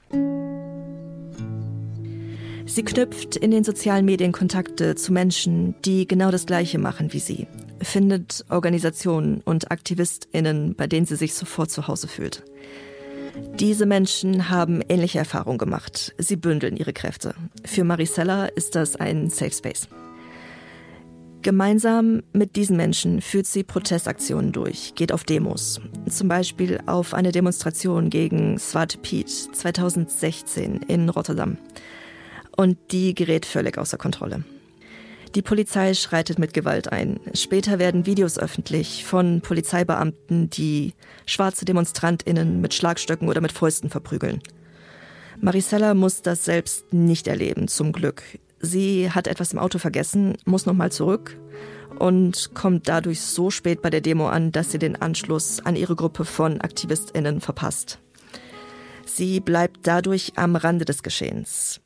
Sie 2.72 2.84
knüpft 2.84 3.34
in 3.34 3.50
den 3.50 3.64
sozialen 3.64 4.04
Medien 4.04 4.30
Kontakte 4.30 4.94
zu 4.94 5.12
Menschen, 5.12 5.74
die 5.84 6.06
genau 6.06 6.30
das 6.30 6.46
Gleiche 6.46 6.78
machen 6.78 7.12
wie 7.12 7.18
sie, 7.18 7.48
findet 7.82 8.44
Organisationen 8.48 9.40
und 9.44 9.72
Aktivistinnen, 9.72 10.76
bei 10.76 10.86
denen 10.86 11.04
sie 11.04 11.16
sich 11.16 11.34
sofort 11.34 11.72
zu 11.72 11.88
Hause 11.88 12.06
fühlt. 12.06 12.44
Diese 13.58 13.86
Menschen 13.86 14.50
haben 14.50 14.82
ähnliche 14.88 15.18
Erfahrungen 15.18 15.58
gemacht. 15.58 16.14
Sie 16.18 16.36
bündeln 16.36 16.76
ihre 16.76 16.92
Kräfte. 16.92 17.34
Für 17.64 17.82
Maricella 17.82 18.46
ist 18.46 18.76
das 18.76 18.94
ein 18.94 19.30
Safe 19.30 19.52
Space. 19.52 19.88
Gemeinsam 21.42 22.22
mit 22.32 22.54
diesen 22.54 22.76
Menschen 22.76 23.20
führt 23.20 23.46
sie 23.46 23.64
Protestaktionen 23.64 24.52
durch, 24.52 24.94
geht 24.94 25.10
auf 25.10 25.24
Demos. 25.24 25.80
Zum 26.08 26.28
Beispiel 26.28 26.78
auf 26.86 27.14
eine 27.14 27.32
Demonstration 27.32 28.10
gegen 28.10 28.60
Swarte 28.60 28.98
Piet 28.98 29.28
2016 29.28 30.82
in 30.86 31.08
Rotterdam 31.08 31.56
und 32.60 32.76
die 32.90 33.14
gerät 33.14 33.46
völlig 33.46 33.78
außer 33.78 33.96
Kontrolle. 33.96 34.44
Die 35.34 35.40
Polizei 35.40 35.94
schreitet 35.94 36.38
mit 36.38 36.52
Gewalt 36.52 36.92
ein. 36.92 37.18
Später 37.32 37.78
werden 37.78 38.04
Videos 38.04 38.38
öffentlich 38.38 39.06
von 39.06 39.40
Polizeibeamten, 39.40 40.50
die 40.50 40.92
schwarze 41.24 41.64
Demonstrantinnen 41.64 42.60
mit 42.60 42.74
Schlagstöcken 42.74 43.30
oder 43.30 43.40
mit 43.40 43.52
Fäusten 43.52 43.88
verprügeln. 43.88 44.42
Maricella 45.40 45.94
muss 45.94 46.20
das 46.20 46.44
selbst 46.44 46.92
nicht 46.92 47.28
erleben, 47.28 47.66
zum 47.66 47.92
Glück. 47.92 48.22
Sie 48.60 49.10
hat 49.10 49.26
etwas 49.26 49.54
im 49.54 49.58
Auto 49.58 49.78
vergessen, 49.78 50.36
muss 50.44 50.66
nochmal 50.66 50.92
zurück 50.92 51.38
und 51.98 52.50
kommt 52.52 52.88
dadurch 52.88 53.22
so 53.22 53.50
spät 53.50 53.80
bei 53.80 53.88
der 53.88 54.02
Demo 54.02 54.28
an, 54.28 54.52
dass 54.52 54.70
sie 54.70 54.78
den 54.78 55.00
Anschluss 55.00 55.60
an 55.64 55.76
ihre 55.76 55.96
Gruppe 55.96 56.26
von 56.26 56.60
Aktivistinnen 56.60 57.40
verpasst. 57.40 58.00
Sie 59.06 59.40
bleibt 59.40 59.86
dadurch 59.86 60.32
am 60.36 60.56
Rande 60.56 60.84
des 60.84 61.02
Geschehens. 61.02 61.79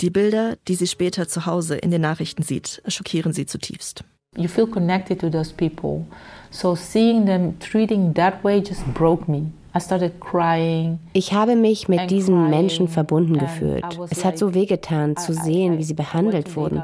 Die 0.00 0.10
Bilder, 0.10 0.56
die 0.68 0.74
sie 0.74 0.86
später 0.86 1.28
zu 1.28 1.46
Hause 1.46 1.76
in 1.76 1.90
den 1.90 2.02
Nachrichten 2.02 2.42
sieht, 2.42 2.82
schockieren 2.86 3.32
sie 3.32 3.46
zutiefst. 3.46 4.04
You 4.36 4.48
feel 4.48 4.66
connected 4.66 5.20
to 5.20 5.30
those 5.30 5.52
people. 5.52 6.04
So 6.50 6.74
seeing 6.74 7.26
them 7.26 7.58
treating 7.58 8.14
that 8.14 8.44
way 8.44 8.60
just 8.60 8.84
broke 8.94 9.30
me. 9.30 9.52
Ich 11.12 11.32
habe 11.32 11.56
mich 11.56 11.88
mit 11.88 12.10
diesen 12.10 12.50
Menschen 12.50 12.88
verbunden 12.88 13.38
gefühlt. 13.38 13.84
Es 14.10 14.24
hat 14.24 14.38
so 14.38 14.54
wehgetan 14.54 15.16
zu 15.16 15.32
sehen, 15.32 15.78
wie 15.78 15.84
sie 15.84 15.94
behandelt 15.94 16.56
wurden. 16.56 16.82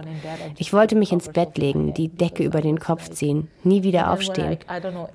Ich 0.59 0.73
wollte 0.73 0.94
mich 0.94 1.12
ins 1.12 1.29
Bett 1.29 1.59
legen, 1.59 1.94
die 1.94 2.09
Decke 2.09 2.44
über 2.44 2.61
den 2.61 2.79
Kopf 2.79 3.09
ziehen, 3.11 3.49
nie 3.62 3.83
wieder 3.83 4.12
aufstehen. 4.12 4.59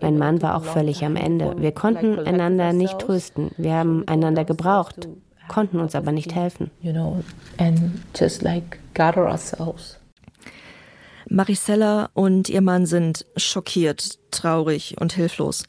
Mein 0.01 0.17
Mann 0.17 0.41
war 0.41 0.57
auch 0.57 0.65
völlig 0.65 1.05
am 1.05 1.15
Ende. 1.15 1.55
Wir 1.57 1.71
konnten 1.71 2.19
einander 2.19 2.73
nicht 2.73 2.99
trösten. 2.99 3.51
Wir 3.57 3.73
haben 3.73 4.03
einander 4.07 4.45
gebraucht, 4.45 5.07
konnten 5.49 5.79
uns 5.79 5.95
aber 5.95 6.13
nicht 6.13 6.33
helfen. 6.33 6.71
Maricella 11.29 12.09
und 12.13 12.47
ihr 12.47 12.61
Mann 12.61 12.85
sind 12.85 13.25
schockiert, 13.35 14.17
traurig 14.31 14.95
und 14.99 15.11
hilflos. 15.13 15.65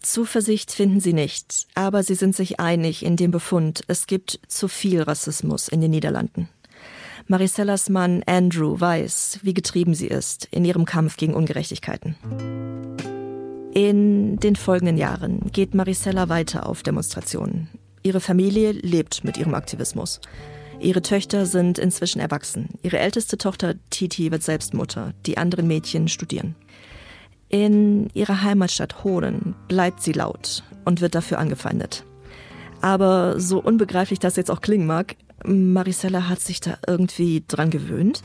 Zuversicht 0.00 0.70
finden 0.70 1.00
sie 1.00 1.12
nicht, 1.12 1.66
aber 1.74 2.02
sie 2.02 2.14
sind 2.14 2.36
sich 2.36 2.60
einig 2.60 3.04
in 3.04 3.16
dem 3.16 3.32
Befund, 3.32 3.82
es 3.88 4.06
gibt 4.06 4.38
zu 4.46 4.68
viel 4.68 5.02
Rassismus 5.02 5.68
in 5.68 5.80
den 5.80 5.90
Niederlanden. 5.90 6.48
Maricellas 7.26 7.88
Mann 7.88 8.22
Andrew 8.26 8.78
weiß, 8.78 9.40
wie 9.42 9.52
getrieben 9.52 9.94
sie 9.94 10.06
ist 10.06 10.46
in 10.52 10.64
ihrem 10.64 10.84
Kampf 10.84 11.16
gegen 11.16 11.34
Ungerechtigkeiten. 11.34 12.14
In 13.74 14.38
den 14.38 14.56
folgenden 14.56 14.96
Jahren 14.96 15.50
geht 15.52 15.74
Maricella 15.74 16.28
weiter 16.28 16.66
auf 16.66 16.82
Demonstrationen. 16.82 17.68
Ihre 18.06 18.20
Familie 18.20 18.70
lebt 18.70 19.24
mit 19.24 19.36
ihrem 19.36 19.54
Aktivismus. 19.54 20.20
Ihre 20.78 21.02
Töchter 21.02 21.44
sind 21.44 21.76
inzwischen 21.76 22.20
erwachsen. 22.20 22.68
Ihre 22.84 23.00
älteste 23.00 23.36
Tochter 23.36 23.74
Titi 23.90 24.30
wird 24.30 24.44
selbst 24.44 24.74
Mutter. 24.74 25.12
Die 25.26 25.38
anderen 25.38 25.66
Mädchen 25.66 26.06
studieren. 26.06 26.54
In 27.48 28.08
ihrer 28.14 28.44
Heimatstadt 28.44 29.02
Hoden 29.02 29.56
bleibt 29.66 30.04
sie 30.04 30.12
laut 30.12 30.62
und 30.84 31.00
wird 31.00 31.16
dafür 31.16 31.40
angefeindet. 31.40 32.04
Aber 32.80 33.40
so 33.40 33.60
unbegreiflich 33.60 34.20
das 34.20 34.36
jetzt 34.36 34.52
auch 34.52 34.60
klingen 34.60 34.86
mag, 34.86 35.16
Maricella 35.44 36.28
hat 36.28 36.38
sich 36.38 36.60
da 36.60 36.78
irgendwie 36.86 37.42
dran 37.48 37.70
gewöhnt. 37.70 38.22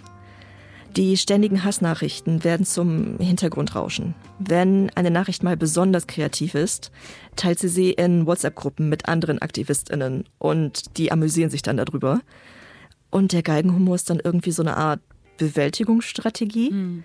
Die 0.97 1.15
ständigen 1.15 1.63
Hassnachrichten 1.63 2.43
werden 2.43 2.65
zum 2.65 3.17
Hintergrundrauschen. 3.17 4.13
Wenn 4.39 4.89
eine 4.95 5.09
Nachricht 5.09 5.41
mal 5.41 5.55
besonders 5.55 6.05
kreativ 6.05 6.53
ist, 6.53 6.91
teilt 7.37 7.59
sie 7.59 7.69
sie 7.69 7.91
in 7.91 8.25
WhatsApp-Gruppen 8.25 8.89
mit 8.89 9.07
anderen 9.07 9.41
AktivistInnen 9.41 10.25
und 10.37 10.97
die 10.97 11.13
amüsieren 11.13 11.49
sich 11.49 11.61
dann 11.61 11.77
darüber. 11.77 12.19
Und 13.09 13.31
der 13.31 13.41
Geigenhumor 13.41 13.95
ist 13.95 14.09
dann 14.09 14.19
irgendwie 14.21 14.51
so 14.51 14.63
eine 14.63 14.75
Art 14.75 14.99
Bewältigungsstrategie. 15.37 16.71
Mhm. 16.71 17.03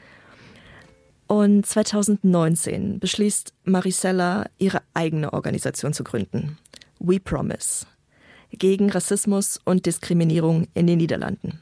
Und 1.28 1.64
2019 1.64 2.98
beschließt 2.98 3.52
Maricella, 3.64 4.46
ihre 4.58 4.82
eigene 4.94 5.32
Organisation 5.32 5.92
zu 5.92 6.02
gründen. 6.02 6.58
We 6.98 7.20
Promise. 7.20 7.86
Gegen 8.50 8.90
Rassismus 8.90 9.60
und 9.64 9.86
Diskriminierung 9.86 10.66
in 10.74 10.86
den 10.88 10.98
Niederlanden. 10.98 11.60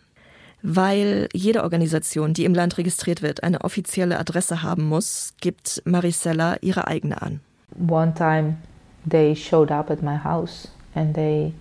Weil 0.66 1.28
jede 1.34 1.62
Organisation, 1.62 2.32
die 2.32 2.46
im 2.46 2.54
Land 2.54 2.78
registriert 2.78 3.20
wird, 3.20 3.42
eine 3.42 3.60
offizielle 3.64 4.18
Adresse 4.18 4.62
haben 4.62 4.84
muss, 4.84 5.34
gibt 5.42 5.82
Maricella 5.84 6.56
ihre 6.62 6.86
eigene 6.86 7.20
an. 7.20 7.40
One 7.86 8.14
time 8.14 8.56
they 9.06 9.36
showed 9.36 9.70
up 9.70 9.90
at 9.90 10.02
my 10.02 10.16
house 10.16 10.68
and 10.94 11.14
they 11.14 11.52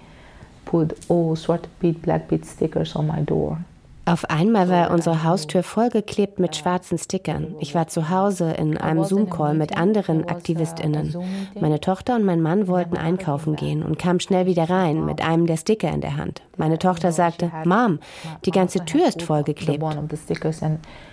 put 0.64 0.96
all 1.10 1.36
sort 1.36 1.66
of 1.66 1.70
beat 1.82 2.02
black 2.02 2.30
beat 2.30 2.46
stickers 2.46 2.96
on 2.96 3.08
my 3.08 3.22
door. 3.26 3.58
Auf 4.06 4.30
einmal 4.30 4.70
war 4.70 4.92
unsere 4.92 5.24
Haustür 5.24 5.64
vollgeklebt 5.64 6.38
mit 6.38 6.58
schwarzen 6.58 6.98
Stickern. 6.98 7.56
Ich 7.60 7.74
war 7.74 7.88
zu 7.88 8.10
Hause 8.10 8.52
in 8.52 8.78
einem 8.78 9.06
Zoom-Call 9.06 9.54
mit 9.54 9.78
anderen 9.78 10.28
AktivistInnen. 10.28 11.16
Meine 11.60 11.80
Tochter 11.80 12.16
und 12.16 12.26
mein 12.26 12.42
Mann 12.42 12.68
wollten 12.68 12.98
einkaufen 12.98 13.56
gehen 13.56 13.82
und 13.82 13.98
kamen 13.98 14.20
schnell 14.20 14.46
wieder 14.46 14.70
rein 14.70 15.06
mit 15.06 15.22
einem 15.22 15.48
der 15.48 15.56
Sticker 15.56 15.90
in 15.90 16.02
der 16.02 16.18
Hand. 16.18 16.42
Meine 16.58 16.80
Tochter 16.80 17.14
sagte, 17.14 17.50
Mom, 17.64 18.00
die 18.44 18.52
ganze 18.52 18.84
Tür 18.84 19.08
ist 19.08 19.22
vollgeklebt. 19.22 19.82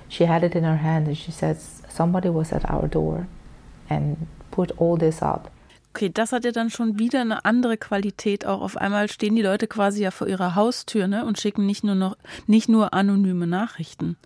She 0.08 0.28
had 0.28 0.42
it 0.42 0.56
in 0.56 0.64
her 0.64 0.82
hand 0.82 1.06
and 1.06 1.16
she 1.16 1.30
says, 1.30 1.82
somebody 1.88 2.28
was 2.28 2.52
at 2.52 2.68
our 2.68 2.88
door 2.88 3.26
and 3.88 4.16
put 4.50 4.72
all 4.80 4.98
this 4.98 5.22
up. 5.22 5.48
Okay, 5.92 6.10
das 6.12 6.32
hat 6.32 6.44
ja 6.44 6.52
dann 6.52 6.70
schon 6.70 6.98
wieder 7.00 7.20
eine 7.20 7.44
andere 7.44 7.76
Qualität 7.76 8.46
auch. 8.46 8.60
Auf 8.60 8.76
einmal 8.76 9.10
stehen 9.10 9.34
die 9.34 9.42
Leute 9.42 9.66
quasi 9.66 10.02
ja 10.02 10.12
vor 10.12 10.28
ihrer 10.28 10.54
Haustür 10.54 11.08
ne, 11.08 11.24
und 11.24 11.40
schicken 11.40 11.66
nicht 11.66 11.82
nur 11.82 11.96
noch 11.96 12.16
nicht 12.46 12.68
nur 12.68 12.94
anonyme 12.94 13.46
Nachrichten. 13.46 14.16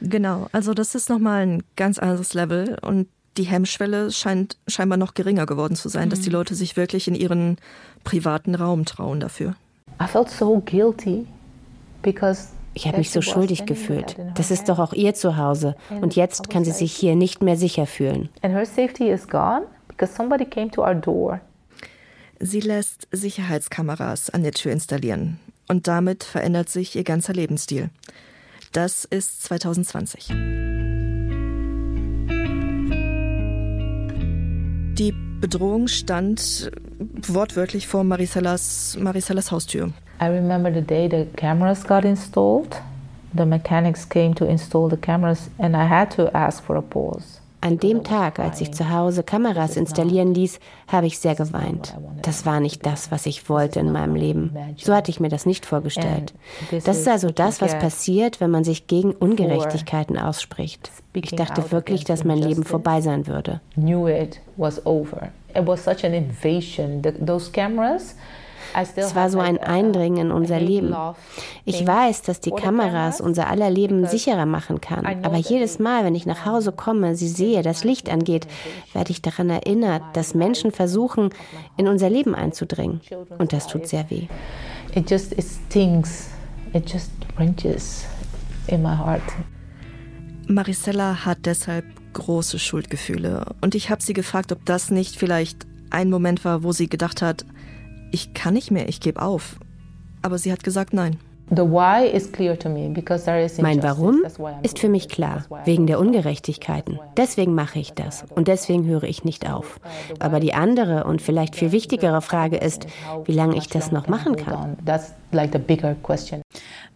Genau, 0.00 0.48
also 0.52 0.74
das 0.74 0.94
ist 0.94 1.08
nochmal 1.08 1.46
ein 1.46 1.62
ganz 1.76 1.98
anderes 1.98 2.34
Level 2.34 2.76
und 2.82 3.08
die 3.36 3.44
Hemmschwelle 3.44 4.10
scheint 4.10 4.56
scheinbar 4.66 4.98
noch 4.98 5.14
geringer 5.14 5.46
geworden 5.46 5.76
zu 5.76 5.88
sein, 5.88 6.06
mhm. 6.06 6.10
dass 6.10 6.20
die 6.20 6.30
mhm. 6.30 6.36
Leute 6.36 6.54
sich 6.54 6.76
wirklich 6.76 7.06
in 7.06 7.14
ihren 7.14 7.56
privaten 8.02 8.54
Raum 8.54 8.84
trauen 8.84 9.20
dafür. 9.20 9.54
I 10.02 10.06
felt 10.06 10.28
so 10.28 10.60
guilty 10.60 11.26
because 12.02 12.48
ich 12.74 12.86
habe 12.86 12.98
mich 12.98 13.10
so 13.10 13.22
schuldig 13.22 13.64
gefühlt. 13.64 14.16
Das 14.34 14.50
ist 14.50 14.68
doch 14.68 14.78
auch 14.78 14.92
ihr 14.92 15.14
Zuhause. 15.14 15.76
Und 16.02 16.14
jetzt 16.14 16.50
kann 16.50 16.62
sie 16.62 16.72
sich 16.72 16.94
hier 16.94 17.16
nicht 17.16 17.42
mehr 17.42 17.56
sicher 17.56 17.86
fühlen. 17.86 18.28
And 18.42 18.52
her 18.52 18.66
safety 18.66 19.08
is 19.08 19.26
gone 19.26 19.62
because 19.96 20.14
somebody 20.14 20.44
came 20.44 20.70
to 20.70 20.82
our 20.82 20.94
door. 20.94 21.40
Sie 22.38 22.60
lässt 22.60 23.08
Sicherheitskameras 23.12 24.30
an 24.30 24.42
der 24.42 24.52
Tür 24.52 24.72
installieren 24.72 25.38
und 25.68 25.88
damit 25.88 26.22
verändert 26.22 26.68
sich 26.68 26.94
ihr 26.94 27.04
ganzer 27.04 27.32
Lebensstil. 27.32 27.88
Das 28.72 29.04
ist 29.04 29.42
2020. 29.44 30.28
Die 34.98 35.12
Bedrohung 35.40 35.88
stand 35.88 36.70
wortwörtlich 37.26 37.86
vor 37.86 38.04
Maricellas, 38.04 38.96
Maricellas 39.00 39.50
Haustür. 39.50 39.92
I 40.20 40.26
remember 40.26 40.72
the 40.72 40.80
day 40.80 41.08
the 41.08 41.26
cameras 41.36 41.86
got 41.86 42.04
installed. 42.04 42.80
The 43.34 43.44
mechanics 43.44 44.08
came 44.08 44.34
to 44.34 44.46
install 44.46 44.88
the 44.88 44.96
cameras 44.96 45.50
and 45.58 45.76
I 45.76 45.86
had 45.86 46.10
to 46.16 46.34
ask 46.34 46.64
for 46.64 46.76
a 46.76 46.82
pause. 46.82 47.40
An 47.60 47.78
dem 47.78 48.04
Tag, 48.04 48.38
als 48.38 48.60
ich 48.60 48.72
zu 48.72 48.90
Hause 48.90 49.22
Kameras 49.22 49.76
installieren 49.76 50.34
ließ, 50.34 50.60
habe 50.88 51.06
ich 51.06 51.18
sehr 51.18 51.34
geweint. 51.34 51.96
Das 52.22 52.46
war 52.46 52.60
nicht 52.60 52.84
das, 52.86 53.10
was 53.10 53.26
ich 53.26 53.48
wollte 53.48 53.80
in 53.80 53.92
meinem 53.92 54.14
Leben. 54.14 54.56
So 54.76 54.94
hatte 54.94 55.10
ich 55.10 55.20
mir 55.20 55.28
das 55.28 55.46
nicht 55.46 55.66
vorgestellt. 55.66 56.34
Das 56.70 56.98
ist 56.98 57.08
also 57.08 57.30
das, 57.30 57.60
was 57.60 57.78
passiert, 57.78 58.40
wenn 58.40 58.50
man 58.50 58.64
sich 58.64 58.86
gegen 58.86 59.12
Ungerechtigkeiten 59.12 60.18
ausspricht. 60.18 60.90
Ich 61.12 61.30
dachte 61.30 61.70
wirklich, 61.72 62.04
dass 62.04 62.24
mein 62.24 62.38
Leben 62.38 62.64
vorbei 62.64 63.00
sein 63.00 63.26
würde. 63.26 63.60
It 65.56 65.66
was 65.66 65.84
such 65.84 66.04
an 66.04 66.12
invasion. 66.12 67.02
Those 67.02 67.50
cameras 67.50 68.14
es 68.96 69.14
war 69.14 69.30
so 69.30 69.38
ein 69.38 69.58
Eindringen 69.58 70.26
in 70.26 70.32
unser 70.32 70.60
Leben. 70.60 70.94
Ich 71.64 71.86
weiß, 71.86 72.22
dass 72.22 72.40
die 72.40 72.50
Kameras 72.50 73.20
unser 73.20 73.48
aller 73.48 73.70
Leben 73.70 74.06
sicherer 74.06 74.46
machen 74.46 74.80
kann. 74.80 75.06
Aber 75.24 75.36
jedes 75.36 75.78
Mal, 75.78 76.04
wenn 76.04 76.14
ich 76.14 76.26
nach 76.26 76.44
Hause 76.44 76.72
komme, 76.72 77.16
sie 77.16 77.28
sehe, 77.28 77.62
das 77.62 77.84
Licht 77.84 78.10
angeht, 78.10 78.46
werde 78.92 79.10
ich 79.10 79.22
daran 79.22 79.50
erinnert, 79.50 80.02
dass 80.14 80.34
Menschen 80.34 80.72
versuchen, 80.72 81.30
in 81.76 81.88
unser 81.88 82.10
Leben 82.10 82.34
einzudringen. 82.34 83.00
Und 83.38 83.52
das 83.52 83.66
tut 83.66 83.86
sehr 83.86 84.10
weh. 84.10 84.26
It 84.94 85.10
just 85.10 85.32
it 85.32 85.44
stings. 85.44 86.28
It 86.72 86.90
just 86.90 87.10
wrenches 87.36 88.04
in 88.66 88.82
my 88.82 88.96
heart. 88.96 89.22
Maricella 90.48 91.24
hat 91.24 91.38
deshalb 91.44 91.84
große 92.12 92.58
Schuldgefühle. 92.58 93.46
Und 93.60 93.74
ich 93.74 93.90
habe 93.90 94.02
sie 94.02 94.12
gefragt, 94.12 94.52
ob 94.52 94.64
das 94.64 94.90
nicht 94.90 95.16
vielleicht 95.16 95.66
ein 95.90 96.10
Moment 96.10 96.44
war, 96.44 96.62
wo 96.62 96.72
sie 96.72 96.88
gedacht 96.88 97.22
hat, 97.22 97.44
ich 98.10 98.34
kann 98.34 98.54
nicht 98.54 98.70
mehr, 98.70 98.88
ich 98.88 99.00
gebe 99.00 99.22
auf. 99.22 99.58
Aber 100.22 100.38
sie 100.38 100.52
hat 100.52 100.64
gesagt 100.64 100.92
nein. 100.92 101.18
Mein 101.48 101.70
Warum 103.82 104.24
ist 104.62 104.78
für 104.80 104.88
mich 104.88 105.08
klar, 105.08 105.44
wegen 105.64 105.86
der 105.86 106.00
Ungerechtigkeiten. 106.00 106.98
Deswegen 107.16 107.54
mache 107.54 107.78
ich 107.78 107.92
das 107.92 108.24
und 108.34 108.48
deswegen 108.48 108.84
höre 108.86 109.04
ich 109.04 109.22
nicht 109.22 109.48
auf. 109.48 109.78
Aber 110.18 110.40
die 110.40 110.54
andere 110.54 111.04
und 111.04 111.22
vielleicht 111.22 111.54
viel 111.54 111.70
wichtigere 111.70 112.20
Frage 112.20 112.56
ist, 112.56 112.88
wie 113.26 113.32
lange 113.32 113.56
ich 113.56 113.68
das 113.68 113.92
noch 113.92 114.08
machen 114.08 114.34
kann. 114.34 114.76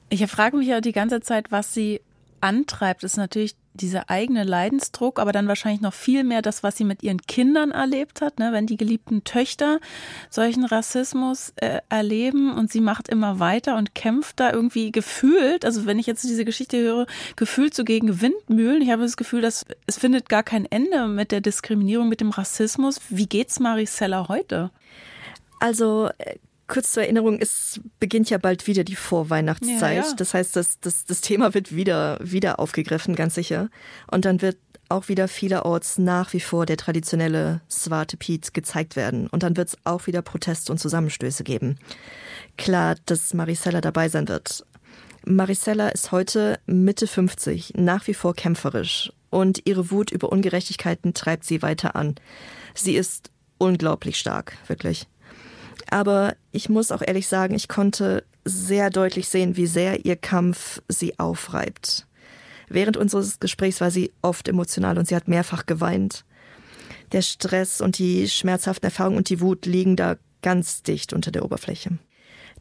Ich 0.08 0.26
frage 0.26 0.56
mich 0.56 0.66
ja 0.66 0.80
die 0.80 0.92
ganze 0.92 1.20
Zeit, 1.20 1.52
was 1.52 1.72
sie 1.72 2.00
antreibt, 2.40 3.04
ist 3.04 3.16
natürlich 3.16 3.54
dieser 3.74 4.10
eigene 4.10 4.44
Leidensdruck, 4.44 5.18
aber 5.18 5.32
dann 5.32 5.48
wahrscheinlich 5.48 5.80
noch 5.80 5.94
viel 5.94 6.24
mehr 6.24 6.42
das, 6.42 6.62
was 6.62 6.76
sie 6.76 6.84
mit 6.84 7.02
ihren 7.02 7.22
Kindern 7.22 7.70
erlebt 7.70 8.20
hat, 8.20 8.38
ne? 8.38 8.52
wenn 8.52 8.66
die 8.66 8.76
geliebten 8.76 9.24
Töchter 9.24 9.80
solchen 10.28 10.64
Rassismus 10.64 11.52
äh, 11.56 11.80
erleben 11.88 12.52
und 12.52 12.70
sie 12.72 12.80
macht 12.80 13.08
immer 13.08 13.38
weiter 13.38 13.76
und 13.76 13.94
kämpft 13.94 14.40
da 14.40 14.52
irgendwie 14.52 14.90
gefühlt, 14.90 15.64
also 15.64 15.86
wenn 15.86 15.98
ich 15.98 16.06
jetzt 16.06 16.24
diese 16.24 16.44
Geschichte 16.44 16.78
höre, 16.78 17.06
gefühlt 17.36 17.74
so 17.74 17.84
gegen 17.84 18.20
Windmühlen. 18.20 18.82
Ich 18.82 18.90
habe 18.90 19.02
das 19.02 19.16
Gefühl, 19.16 19.40
dass 19.40 19.64
es 19.86 19.98
findet 19.98 20.28
gar 20.28 20.42
kein 20.42 20.66
Ende 20.66 21.06
mit 21.06 21.32
der 21.32 21.40
Diskriminierung, 21.40 22.08
mit 22.08 22.20
dem 22.20 22.30
Rassismus. 22.30 23.00
Wie 23.08 23.26
geht's 23.26 23.60
Maricella 23.60 24.28
heute? 24.28 24.70
Also 25.60 26.10
äh, 26.18 26.36
kurz 26.70 26.92
zur 26.92 27.02
Erinnerung, 27.02 27.38
es 27.40 27.80
beginnt 27.98 28.30
ja 28.30 28.38
bald 28.38 28.66
wieder 28.66 28.84
die 28.84 28.96
Vorweihnachtszeit. 28.96 29.96
Ja, 29.96 30.08
ja. 30.08 30.14
Das 30.16 30.32
heißt, 30.32 30.56
das, 30.56 30.80
das, 30.80 31.04
das 31.04 31.20
Thema 31.20 31.52
wird 31.52 31.74
wieder, 31.74 32.18
wieder 32.22 32.58
aufgegriffen, 32.58 33.14
ganz 33.14 33.34
sicher. 33.34 33.68
Und 34.10 34.24
dann 34.24 34.40
wird 34.40 34.56
auch 34.88 35.08
wieder 35.08 35.28
vielerorts 35.28 35.98
nach 35.98 36.32
wie 36.32 36.40
vor 36.40 36.66
der 36.66 36.76
traditionelle 36.76 37.60
Swarte 37.70 38.16
Piet 38.16 38.54
gezeigt 38.54 38.96
werden. 38.96 39.26
Und 39.26 39.42
dann 39.42 39.56
wird 39.56 39.68
es 39.68 39.78
auch 39.84 40.06
wieder 40.06 40.22
Proteste 40.22 40.72
und 40.72 40.78
Zusammenstöße 40.78 41.44
geben. 41.44 41.78
Klar, 42.56 42.96
dass 43.06 43.34
Maricella 43.34 43.80
dabei 43.80 44.08
sein 44.08 44.28
wird. 44.28 44.64
Maricella 45.24 45.88
ist 45.88 46.12
heute 46.12 46.58
Mitte 46.66 47.06
50, 47.06 47.74
nach 47.76 48.06
wie 48.06 48.14
vor 48.14 48.34
kämpferisch. 48.34 49.12
Und 49.28 49.62
ihre 49.66 49.90
Wut 49.90 50.10
über 50.10 50.32
Ungerechtigkeiten 50.32 51.14
treibt 51.14 51.44
sie 51.44 51.62
weiter 51.62 51.94
an. 51.94 52.16
Sie 52.74 52.96
ist 52.96 53.30
unglaublich 53.58 54.16
stark, 54.16 54.56
wirklich. 54.66 55.06
Aber 55.90 56.34
ich 56.52 56.68
muss 56.68 56.92
auch 56.92 57.02
ehrlich 57.02 57.28
sagen, 57.28 57.54
ich 57.54 57.68
konnte 57.68 58.24
sehr 58.44 58.90
deutlich 58.90 59.28
sehen, 59.28 59.56
wie 59.56 59.66
sehr 59.66 60.04
ihr 60.04 60.16
Kampf 60.16 60.80
sie 60.88 61.18
aufreibt. 61.18 62.06
Während 62.68 62.96
unseres 62.96 63.40
Gesprächs 63.40 63.80
war 63.80 63.90
sie 63.90 64.12
oft 64.22 64.48
emotional 64.48 64.98
und 64.98 65.08
sie 65.08 65.16
hat 65.16 65.28
mehrfach 65.28 65.66
geweint. 65.66 66.24
Der 67.12 67.22
Stress 67.22 67.80
und 67.80 67.98
die 67.98 68.28
schmerzhaften 68.28 68.86
Erfahrungen 68.86 69.16
und 69.16 69.28
die 69.28 69.40
Wut 69.40 69.66
liegen 69.66 69.96
da 69.96 70.16
ganz 70.42 70.82
dicht 70.82 71.12
unter 71.12 71.32
der 71.32 71.44
Oberfläche. 71.44 71.98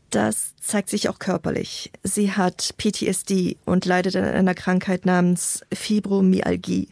Das 0.09 0.55
zeigt 0.59 0.89
sich 0.89 1.07
auch 1.07 1.19
körperlich. 1.19 1.91
Sie 2.01 2.31
hat 2.31 2.73
PTSD 2.77 3.57
und 3.65 3.85
leidet 3.85 4.15
an 4.15 4.23
einer 4.23 4.55
Krankheit 4.55 5.05
namens 5.05 5.61
Fibromyalgie. 5.71 6.89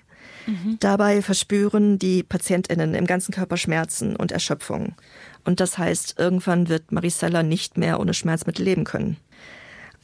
Mhm. 0.48 0.78
Dabei 0.80 1.22
verspüren 1.22 2.00
die 2.00 2.24
Patientinnen 2.24 2.96
im 2.96 3.06
ganzen 3.06 3.34
Körper 3.34 3.58
Schmerzen 3.58 4.16
und 4.16 4.32
Erschöpfung. 4.32 4.96
Und 5.44 5.60
das 5.60 5.78
heißt, 5.78 6.16
irgendwann 6.18 6.70
wird 6.70 6.92
Maricella 6.92 7.44
nicht 7.44 7.78
mehr 7.78 8.00
ohne 8.00 8.14
Schmerzmittel 8.14 8.66
leben 8.66 8.86
können. 8.86 9.18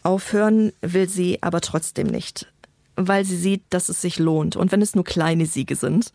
Aufhören 0.04 0.74
will 0.82 1.08
sie 1.08 1.42
aber 1.42 1.62
trotzdem 1.62 2.08
nicht, 2.08 2.52
weil 2.96 3.24
sie 3.24 3.38
sieht, 3.38 3.64
dass 3.70 3.90
es 3.90 4.02
sich 4.02 4.20
lohnt. 4.20 4.58
Und 4.58 4.72
wenn 4.72 4.82
es 4.82 4.96
nur 4.96 5.06
kleine 5.06 5.46
Siege 5.46 5.76
sind. 5.76 6.14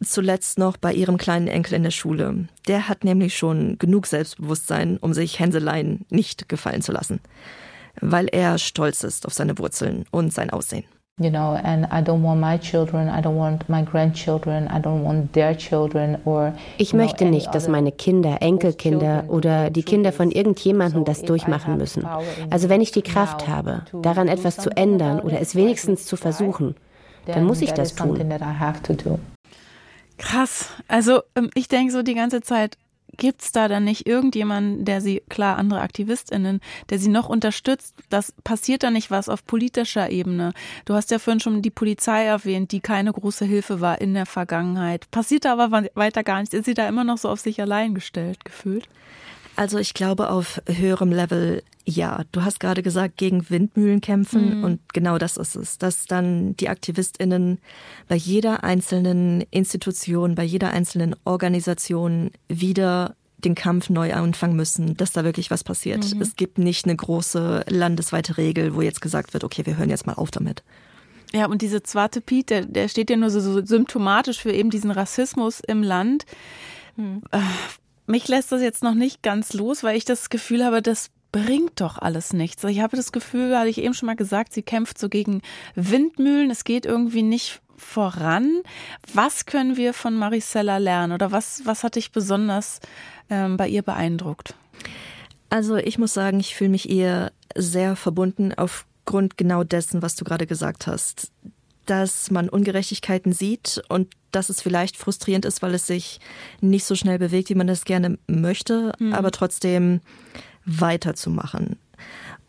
Zuletzt 0.00 0.58
noch 0.58 0.76
bei 0.76 0.94
ihrem 0.94 1.16
kleinen 1.16 1.48
Enkel 1.48 1.74
in 1.74 1.82
der 1.82 1.90
Schule. 1.90 2.46
Der 2.68 2.86
hat 2.86 3.02
nämlich 3.02 3.36
schon 3.36 3.78
genug 3.78 4.06
Selbstbewusstsein, 4.06 4.96
um 4.98 5.12
sich 5.12 5.40
Hänseleien 5.40 6.06
nicht 6.08 6.48
gefallen 6.48 6.82
zu 6.82 6.92
lassen. 6.92 7.18
Weil 8.00 8.28
er 8.28 8.58
stolz 8.58 9.02
ist 9.02 9.26
auf 9.26 9.34
seine 9.34 9.58
Wurzeln 9.58 10.04
und 10.12 10.32
sein 10.32 10.50
Aussehen. 10.50 10.84
You 11.20 11.30
know, 11.30 11.58
and 11.64 11.84
I 11.86 12.00
don't 12.00 12.22
want 12.22 12.40
my 12.40 12.56
children, 12.58 13.08
I 13.08 13.20
don't 13.20 13.36
want 13.36 13.68
my 13.68 13.82
grandchildren, 13.82 14.68
I 14.68 14.80
don't 14.80 15.02
want 15.02 15.32
their 15.32 15.56
children 15.56 16.16
or 16.24 16.52
Ich 16.76 16.94
möchte 16.94 17.24
nicht, 17.24 17.52
dass 17.52 17.66
meine 17.66 17.90
Kinder, 17.90 18.40
Enkelkinder 18.40 19.24
oder 19.26 19.70
die 19.70 19.82
Kinder 19.82 20.12
von 20.12 20.30
irgendjemandem 20.30 21.04
das 21.04 21.22
durchmachen 21.22 21.76
müssen. 21.76 22.06
Also 22.50 22.68
wenn 22.68 22.80
ich 22.80 22.92
die 22.92 23.02
Kraft 23.02 23.48
habe, 23.48 23.82
daran 23.92 24.28
etwas 24.28 24.58
zu 24.58 24.70
ändern 24.70 25.18
oder 25.18 25.40
es 25.40 25.56
wenigstens 25.56 26.04
zu 26.04 26.16
versuchen, 26.16 26.76
dann 27.26 27.44
muss 27.44 27.62
ich 27.62 27.72
das 27.72 27.96
tun. 27.96 28.16
Krass. 30.18 30.70
Also 30.88 31.22
ähm, 31.36 31.50
ich 31.54 31.68
denke 31.68 31.92
so 31.92 32.02
die 32.02 32.14
ganze 32.14 32.40
Zeit, 32.42 32.76
gibt 33.18 33.42
es 33.42 33.52
da 33.52 33.68
dann 33.68 33.84
nicht 33.84 34.06
irgendjemanden, 34.06 34.84
der 34.86 35.02
sie, 35.02 35.22
klar, 35.28 35.58
andere 35.58 35.82
AktivistInnen, 35.82 36.60
der 36.88 36.98
sie 36.98 37.10
noch 37.10 37.28
unterstützt? 37.28 37.94
Das 38.08 38.32
passiert 38.44 38.82
da 38.82 38.90
nicht 38.90 39.10
was 39.10 39.28
auf 39.28 39.44
politischer 39.44 40.10
Ebene? 40.10 40.54
Du 40.86 40.94
hast 40.94 41.10
ja 41.10 41.18
vorhin 41.18 41.40
schon 41.40 41.60
die 41.60 41.70
Polizei 41.70 42.24
erwähnt, 42.24 42.72
die 42.72 42.80
keine 42.80 43.12
große 43.12 43.44
Hilfe 43.44 43.80
war 43.80 44.00
in 44.00 44.14
der 44.14 44.26
Vergangenheit. 44.26 45.10
Passiert 45.10 45.44
da 45.44 45.52
aber 45.52 45.88
weiter 45.94 46.24
gar 46.24 46.40
nichts? 46.40 46.54
Ist 46.54 46.64
sie 46.64 46.74
da 46.74 46.88
immer 46.88 47.04
noch 47.04 47.18
so 47.18 47.28
auf 47.28 47.40
sich 47.40 47.60
allein 47.60 47.94
gestellt 47.94 48.44
gefühlt? 48.44 48.88
Also 49.58 49.78
ich 49.78 49.92
glaube 49.92 50.30
auf 50.30 50.62
höherem 50.66 51.10
Level 51.10 51.64
ja. 51.84 52.22
Du 52.30 52.44
hast 52.44 52.60
gerade 52.60 52.82
gesagt, 52.82 53.16
gegen 53.16 53.50
Windmühlen 53.50 54.00
kämpfen 54.00 54.58
mhm. 54.58 54.64
und 54.64 54.80
genau 54.92 55.18
das 55.18 55.36
ist 55.36 55.56
es, 55.56 55.78
dass 55.78 56.06
dann 56.06 56.56
die 56.58 56.68
Aktivistinnen 56.68 57.58
bei 58.06 58.14
jeder 58.14 58.62
einzelnen 58.62 59.40
Institution, 59.50 60.36
bei 60.36 60.44
jeder 60.44 60.70
einzelnen 60.70 61.16
Organisation 61.24 62.30
wieder 62.48 63.16
den 63.38 63.56
Kampf 63.56 63.90
neu 63.90 64.14
anfangen 64.14 64.54
müssen, 64.54 64.96
dass 64.96 65.12
da 65.12 65.24
wirklich 65.24 65.50
was 65.50 65.64
passiert. 65.64 66.14
Mhm. 66.14 66.20
Es 66.20 66.36
gibt 66.36 66.58
nicht 66.58 66.84
eine 66.84 66.94
große 66.94 67.64
landesweite 67.68 68.36
Regel, 68.36 68.76
wo 68.76 68.82
jetzt 68.82 69.00
gesagt 69.00 69.32
wird, 69.32 69.42
okay, 69.42 69.66
wir 69.66 69.76
hören 69.76 69.90
jetzt 69.90 70.06
mal 70.06 70.14
auf 70.14 70.30
damit. 70.30 70.62
Ja, 71.32 71.46
und 71.46 71.62
diese 71.62 71.82
Zwarte 71.82 72.20
Piet, 72.20 72.50
der, 72.50 72.64
der 72.64 72.88
steht 72.88 73.10
ja 73.10 73.16
nur 73.16 73.30
so, 73.30 73.40
so 73.40 73.64
symptomatisch 73.64 74.40
für 74.40 74.52
eben 74.52 74.70
diesen 74.70 74.92
Rassismus 74.92 75.60
im 75.66 75.82
Land. 75.82 76.26
Mhm. 76.96 77.22
Mich 78.08 78.26
lässt 78.26 78.52
das 78.52 78.62
jetzt 78.62 78.82
noch 78.82 78.94
nicht 78.94 79.22
ganz 79.22 79.52
los, 79.52 79.82
weil 79.82 79.94
ich 79.94 80.06
das 80.06 80.30
Gefühl 80.30 80.64
habe, 80.64 80.80
das 80.80 81.10
bringt 81.30 81.82
doch 81.82 81.98
alles 81.98 82.32
nichts. 82.32 82.64
Ich 82.64 82.80
habe 82.80 82.96
das 82.96 83.12
Gefühl, 83.12 83.54
hatte 83.56 83.68
ich 83.68 83.76
eben 83.76 83.92
schon 83.92 84.06
mal 84.06 84.16
gesagt, 84.16 84.54
sie 84.54 84.62
kämpft 84.62 84.96
so 84.96 85.10
gegen 85.10 85.42
Windmühlen. 85.74 86.50
Es 86.50 86.64
geht 86.64 86.86
irgendwie 86.86 87.22
nicht 87.22 87.60
voran. 87.76 88.62
Was 89.12 89.44
können 89.44 89.76
wir 89.76 89.92
von 89.92 90.16
Maricella 90.16 90.78
lernen 90.78 91.12
oder 91.12 91.32
was, 91.32 91.66
was 91.66 91.84
hat 91.84 91.96
dich 91.96 92.10
besonders 92.10 92.80
ähm, 93.28 93.58
bei 93.58 93.68
ihr 93.68 93.82
beeindruckt? 93.82 94.54
Also 95.50 95.76
ich 95.76 95.98
muss 95.98 96.14
sagen, 96.14 96.40
ich 96.40 96.54
fühle 96.54 96.70
mich 96.70 96.88
ihr 96.88 97.30
sehr 97.54 97.94
verbunden 97.94 98.54
aufgrund 98.54 99.36
genau 99.36 99.64
dessen, 99.64 100.00
was 100.00 100.16
du 100.16 100.24
gerade 100.24 100.46
gesagt 100.46 100.86
hast 100.86 101.30
dass 101.88 102.30
man 102.30 102.48
Ungerechtigkeiten 102.48 103.32
sieht 103.32 103.82
und 103.88 104.08
dass 104.30 104.50
es 104.50 104.60
vielleicht 104.60 104.96
frustrierend 104.96 105.46
ist, 105.46 105.62
weil 105.62 105.74
es 105.74 105.86
sich 105.86 106.20
nicht 106.60 106.84
so 106.84 106.94
schnell 106.94 107.18
bewegt, 107.18 107.48
wie 107.48 107.54
man 107.54 107.66
das 107.66 107.84
gerne 107.84 108.18
möchte, 108.26 108.92
mhm. 108.98 109.14
aber 109.14 109.30
trotzdem 109.30 110.00
weiterzumachen. 110.66 111.76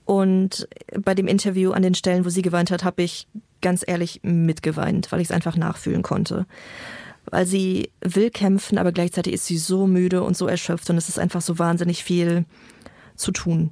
Und 0.04 0.68
bei 1.04 1.16
dem 1.16 1.28
Interview 1.28 1.72
an 1.72 1.84
den 1.84 1.96
Stellen, 1.96 2.26
wo 2.26 2.30
sie 2.30 2.42
geweint 2.42 2.72
hat, 2.72 2.84
habe 2.84 3.04
ich 3.04 3.28
ganz 3.62 3.84
ehrlich 3.88 4.20
mitgeweint, 4.24 5.12
weil 5.12 5.22
ich 5.22 5.28
es 5.28 5.32
einfach 5.32 5.56
nachfühlen 5.56 6.02
konnte. 6.02 6.46
Weil 7.26 7.46
sie 7.46 7.92
will 8.02 8.32
kämpfen, 8.32 8.78
aber 8.78 8.92
gleichzeitig 8.92 9.34
ist 9.34 9.46
sie 9.46 9.58
so 9.58 9.88
müde 9.88 10.24
und 10.24 10.36
so 10.36 10.48
erschöpft 10.48 10.90
und 10.90 10.98
es 10.98 11.10
ist 11.10 11.20
einfach 11.20 11.42
so 11.42 11.60
wahnsinnig 11.60 12.04
viel 12.04 12.46
zu 13.16 13.32
tun. 13.32 13.72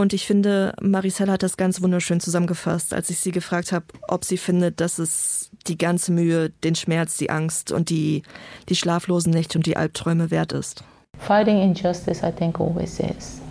Und 0.00 0.14
ich 0.14 0.26
finde, 0.26 0.72
Maricel 0.80 1.30
hat 1.30 1.42
das 1.42 1.58
ganz 1.58 1.82
wunderschön 1.82 2.20
zusammengefasst, 2.20 2.94
als 2.94 3.10
ich 3.10 3.18
sie 3.18 3.32
gefragt 3.32 3.70
habe, 3.70 3.84
ob 4.08 4.24
sie 4.24 4.38
findet, 4.38 4.80
dass 4.80 4.98
es 4.98 5.50
die 5.66 5.76
ganze 5.76 6.10
Mühe, 6.10 6.48
den 6.64 6.74
Schmerz, 6.74 7.18
die 7.18 7.28
Angst 7.28 7.70
und 7.70 7.90
die, 7.90 8.22
die 8.70 8.76
schlaflosen 8.76 9.30
Nächte 9.30 9.58
und 9.58 9.66
die 9.66 9.76
Albträume 9.76 10.30
wert 10.30 10.54
ist. 10.54 10.84
Fighting 11.18 11.60
injustice, 11.60 12.22
I 12.22 12.32
think, 12.32 12.58
always 12.58 12.98
is. 12.98 13.42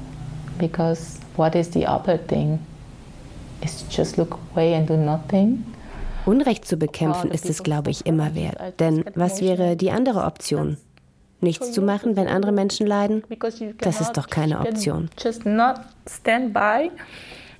Because 0.58 1.20
what 1.36 1.54
is 1.54 1.72
the 1.72 1.86
other 1.86 2.18
thing? 2.18 2.58
Is 3.64 3.86
just 3.96 4.18
look 4.18 4.40
away 4.56 4.74
and 4.74 4.90
do 4.90 4.98
nothing? 4.98 5.64
Unrecht 6.26 6.66
zu 6.66 6.78
bekämpfen 6.78 7.30
ist 7.30 7.48
es, 7.48 7.62
glaube 7.62 7.92
ich, 7.92 8.08
immer 8.08 8.34
wert. 8.34 8.80
Denn 8.80 9.06
was 9.14 9.40
wäre 9.40 9.78
die 9.78 9.92
andere 9.92 10.24
Option? 10.24 10.78
Nichts 11.42 11.72
zu 11.72 11.82
machen, 11.82 12.16
wenn 12.16 12.28
andere 12.28 12.52
Menschen 12.52 12.86
leiden, 12.86 13.24
das 13.80 14.02
ist 14.02 14.14
doch 14.14 14.28
keine 14.28 14.60
Option. 14.60 15.10
Just 15.18 15.46
not 15.46 15.80
stand 16.08 16.54
by 16.54 16.92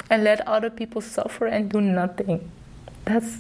and 0.10 0.24
let 0.24 0.46
other 0.48 0.70
people 0.70 1.02
suffer 1.02 1.48
and 1.48 1.74
do 1.74 1.80
nothing. 1.80 2.40
That's, 3.06 3.40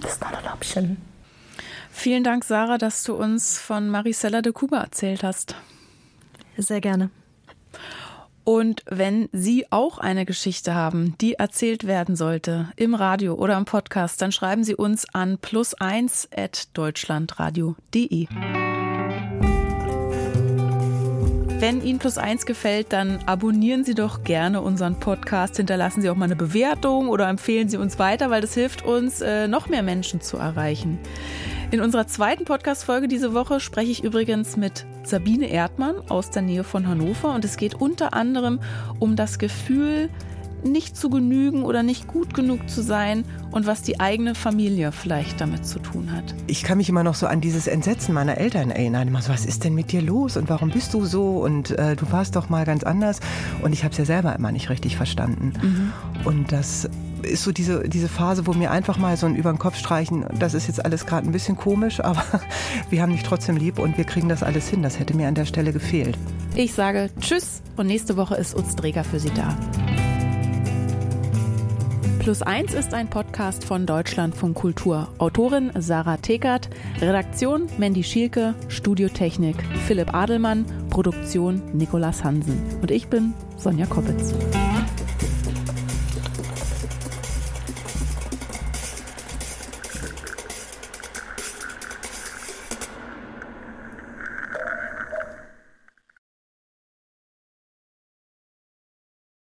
that's 0.00 0.20
not 0.20 0.34
an 0.34 0.52
option. 0.52 0.98
Vielen 1.90 2.24
Dank, 2.24 2.44
Sarah, 2.44 2.78
dass 2.78 3.04
du 3.04 3.14
uns 3.14 3.58
von 3.58 3.88
Maricela 3.88 4.42
de 4.42 4.52
Cuba 4.52 4.80
erzählt 4.80 5.22
hast. 5.22 5.54
Sehr 6.56 6.80
gerne. 6.80 7.10
Und 8.44 8.84
wenn 8.86 9.28
Sie 9.32 9.66
auch 9.70 9.98
eine 9.98 10.24
Geschichte 10.26 10.74
haben, 10.74 11.16
die 11.20 11.34
erzählt 11.34 11.86
werden 11.86 12.14
sollte, 12.14 12.70
im 12.76 12.94
Radio 12.94 13.34
oder 13.34 13.56
im 13.56 13.64
Podcast, 13.64 14.20
dann 14.20 14.30
schreiben 14.32 14.64
Sie 14.64 14.74
uns 14.74 15.06
an 15.14 15.38
plus1.deutschlandradio.de. 15.38 18.26
Wenn 21.60 21.82
Ihnen 21.82 21.98
Plus 21.98 22.18
eins 22.18 22.46
gefällt, 22.46 22.92
dann 22.92 23.20
abonnieren 23.26 23.84
Sie 23.84 23.94
doch 23.94 24.22
gerne 24.22 24.60
unseren 24.60 24.98
Podcast, 24.98 25.56
hinterlassen 25.56 26.02
Sie 26.02 26.10
auch 26.10 26.16
mal 26.16 26.26
eine 26.26 26.36
Bewertung 26.36 27.08
oder 27.08 27.28
empfehlen 27.28 27.68
Sie 27.68 27.76
uns 27.76 27.98
weiter, 27.98 28.28
weil 28.28 28.40
das 28.40 28.54
hilft 28.54 28.84
uns, 28.84 29.20
äh, 29.20 29.48
noch 29.48 29.68
mehr 29.68 29.82
Menschen 29.82 30.20
zu 30.20 30.36
erreichen. 30.36 30.98
In 31.70 31.80
unserer 31.80 32.06
zweiten 32.06 32.44
Podcast-Folge 32.44 33.08
diese 33.08 33.34
Woche 33.34 33.60
spreche 33.60 33.90
ich 33.90 34.04
übrigens 34.04 34.56
mit 34.56 34.84
Sabine 35.04 35.48
Erdmann 35.48 35.96
aus 36.08 36.30
der 36.30 36.42
Nähe 36.42 36.64
von 36.64 36.86
Hannover 36.86 37.34
und 37.34 37.44
es 37.44 37.56
geht 37.56 37.74
unter 37.74 38.14
anderem 38.14 38.60
um 38.98 39.16
das 39.16 39.38
Gefühl, 39.38 40.10
nicht 40.64 40.96
zu 40.96 41.10
genügen 41.10 41.62
oder 41.62 41.82
nicht 41.82 42.08
gut 42.08 42.34
genug 42.34 42.68
zu 42.68 42.82
sein 42.82 43.24
und 43.50 43.66
was 43.66 43.82
die 43.82 44.00
eigene 44.00 44.34
Familie 44.34 44.92
vielleicht 44.92 45.40
damit 45.40 45.66
zu 45.66 45.78
tun 45.78 46.12
hat. 46.12 46.34
Ich 46.46 46.62
kann 46.62 46.78
mich 46.78 46.88
immer 46.88 47.04
noch 47.04 47.14
so 47.14 47.26
an 47.26 47.40
dieses 47.40 47.66
Entsetzen 47.66 48.14
meiner 48.14 48.38
Eltern 48.38 48.70
erinnern. 48.70 49.08
Immer 49.08 49.22
so, 49.22 49.32
was 49.32 49.44
ist 49.44 49.64
denn 49.64 49.74
mit 49.74 49.92
dir 49.92 50.02
los 50.02 50.36
und 50.36 50.48
warum 50.48 50.70
bist 50.70 50.94
du 50.94 51.04
so 51.04 51.38
und 51.38 51.70
äh, 51.72 51.96
du 51.96 52.10
warst 52.10 52.36
doch 52.36 52.48
mal 52.48 52.64
ganz 52.64 52.84
anders. 52.84 53.20
Und 53.62 53.72
ich 53.72 53.84
habe 53.84 53.92
es 53.92 53.98
ja 53.98 54.04
selber 54.04 54.34
immer 54.34 54.52
nicht 54.52 54.70
richtig 54.70 54.96
verstanden. 54.96 55.52
Mhm. 55.62 55.92
Und 56.24 56.52
das 56.52 56.88
ist 57.24 57.42
so 57.42 57.52
diese, 57.52 57.88
diese 57.88 58.08
Phase, 58.08 58.46
wo 58.46 58.52
mir 58.52 58.70
einfach 58.70 58.98
mal 58.98 59.16
so 59.16 59.26
ein 59.26 59.34
über 59.34 59.50
den 59.50 59.58
Kopf 59.58 59.76
streichen, 59.76 60.26
das 60.38 60.54
ist 60.54 60.66
jetzt 60.66 60.84
alles 60.84 61.06
gerade 61.06 61.26
ein 61.26 61.32
bisschen 61.32 61.56
komisch, 61.56 62.00
aber 62.00 62.22
wir 62.90 63.02
haben 63.02 63.12
dich 63.12 63.22
trotzdem 63.22 63.56
lieb 63.56 63.78
und 63.78 63.96
wir 63.96 64.04
kriegen 64.04 64.28
das 64.28 64.42
alles 64.42 64.68
hin. 64.68 64.82
Das 64.82 64.98
hätte 64.98 65.16
mir 65.16 65.28
an 65.28 65.34
der 65.34 65.46
Stelle 65.46 65.72
gefehlt. 65.72 66.16
Ich 66.54 66.74
sage 66.74 67.10
Tschüss 67.20 67.62
und 67.76 67.86
nächste 67.86 68.16
Woche 68.16 68.36
ist 68.36 68.56
Utz 68.56 68.76
Dreger 68.76 69.04
für 69.04 69.18
Sie 69.18 69.30
da. 69.34 69.56
Plus 72.24 72.40
1 72.40 72.72
ist 72.72 72.94
ein 72.94 73.10
Podcast 73.10 73.66
von 73.66 73.84
Deutschlandfunk 73.84 74.56
Kultur. 74.56 75.08
Autorin 75.18 75.70
Sarah 75.78 76.16
Tekert, 76.16 76.70
Redaktion 76.98 77.66
Mandy 77.76 78.02
Schielke, 78.02 78.54
Studiotechnik 78.68 79.56
Philipp 79.86 80.14
Adelmann, 80.14 80.64
Produktion 80.88 81.60
Nikolas 81.74 82.24
Hansen. 82.24 82.58
Und 82.80 82.90
ich 82.90 83.08
bin 83.08 83.34
Sonja 83.58 83.84
Koppitz. 83.84 84.32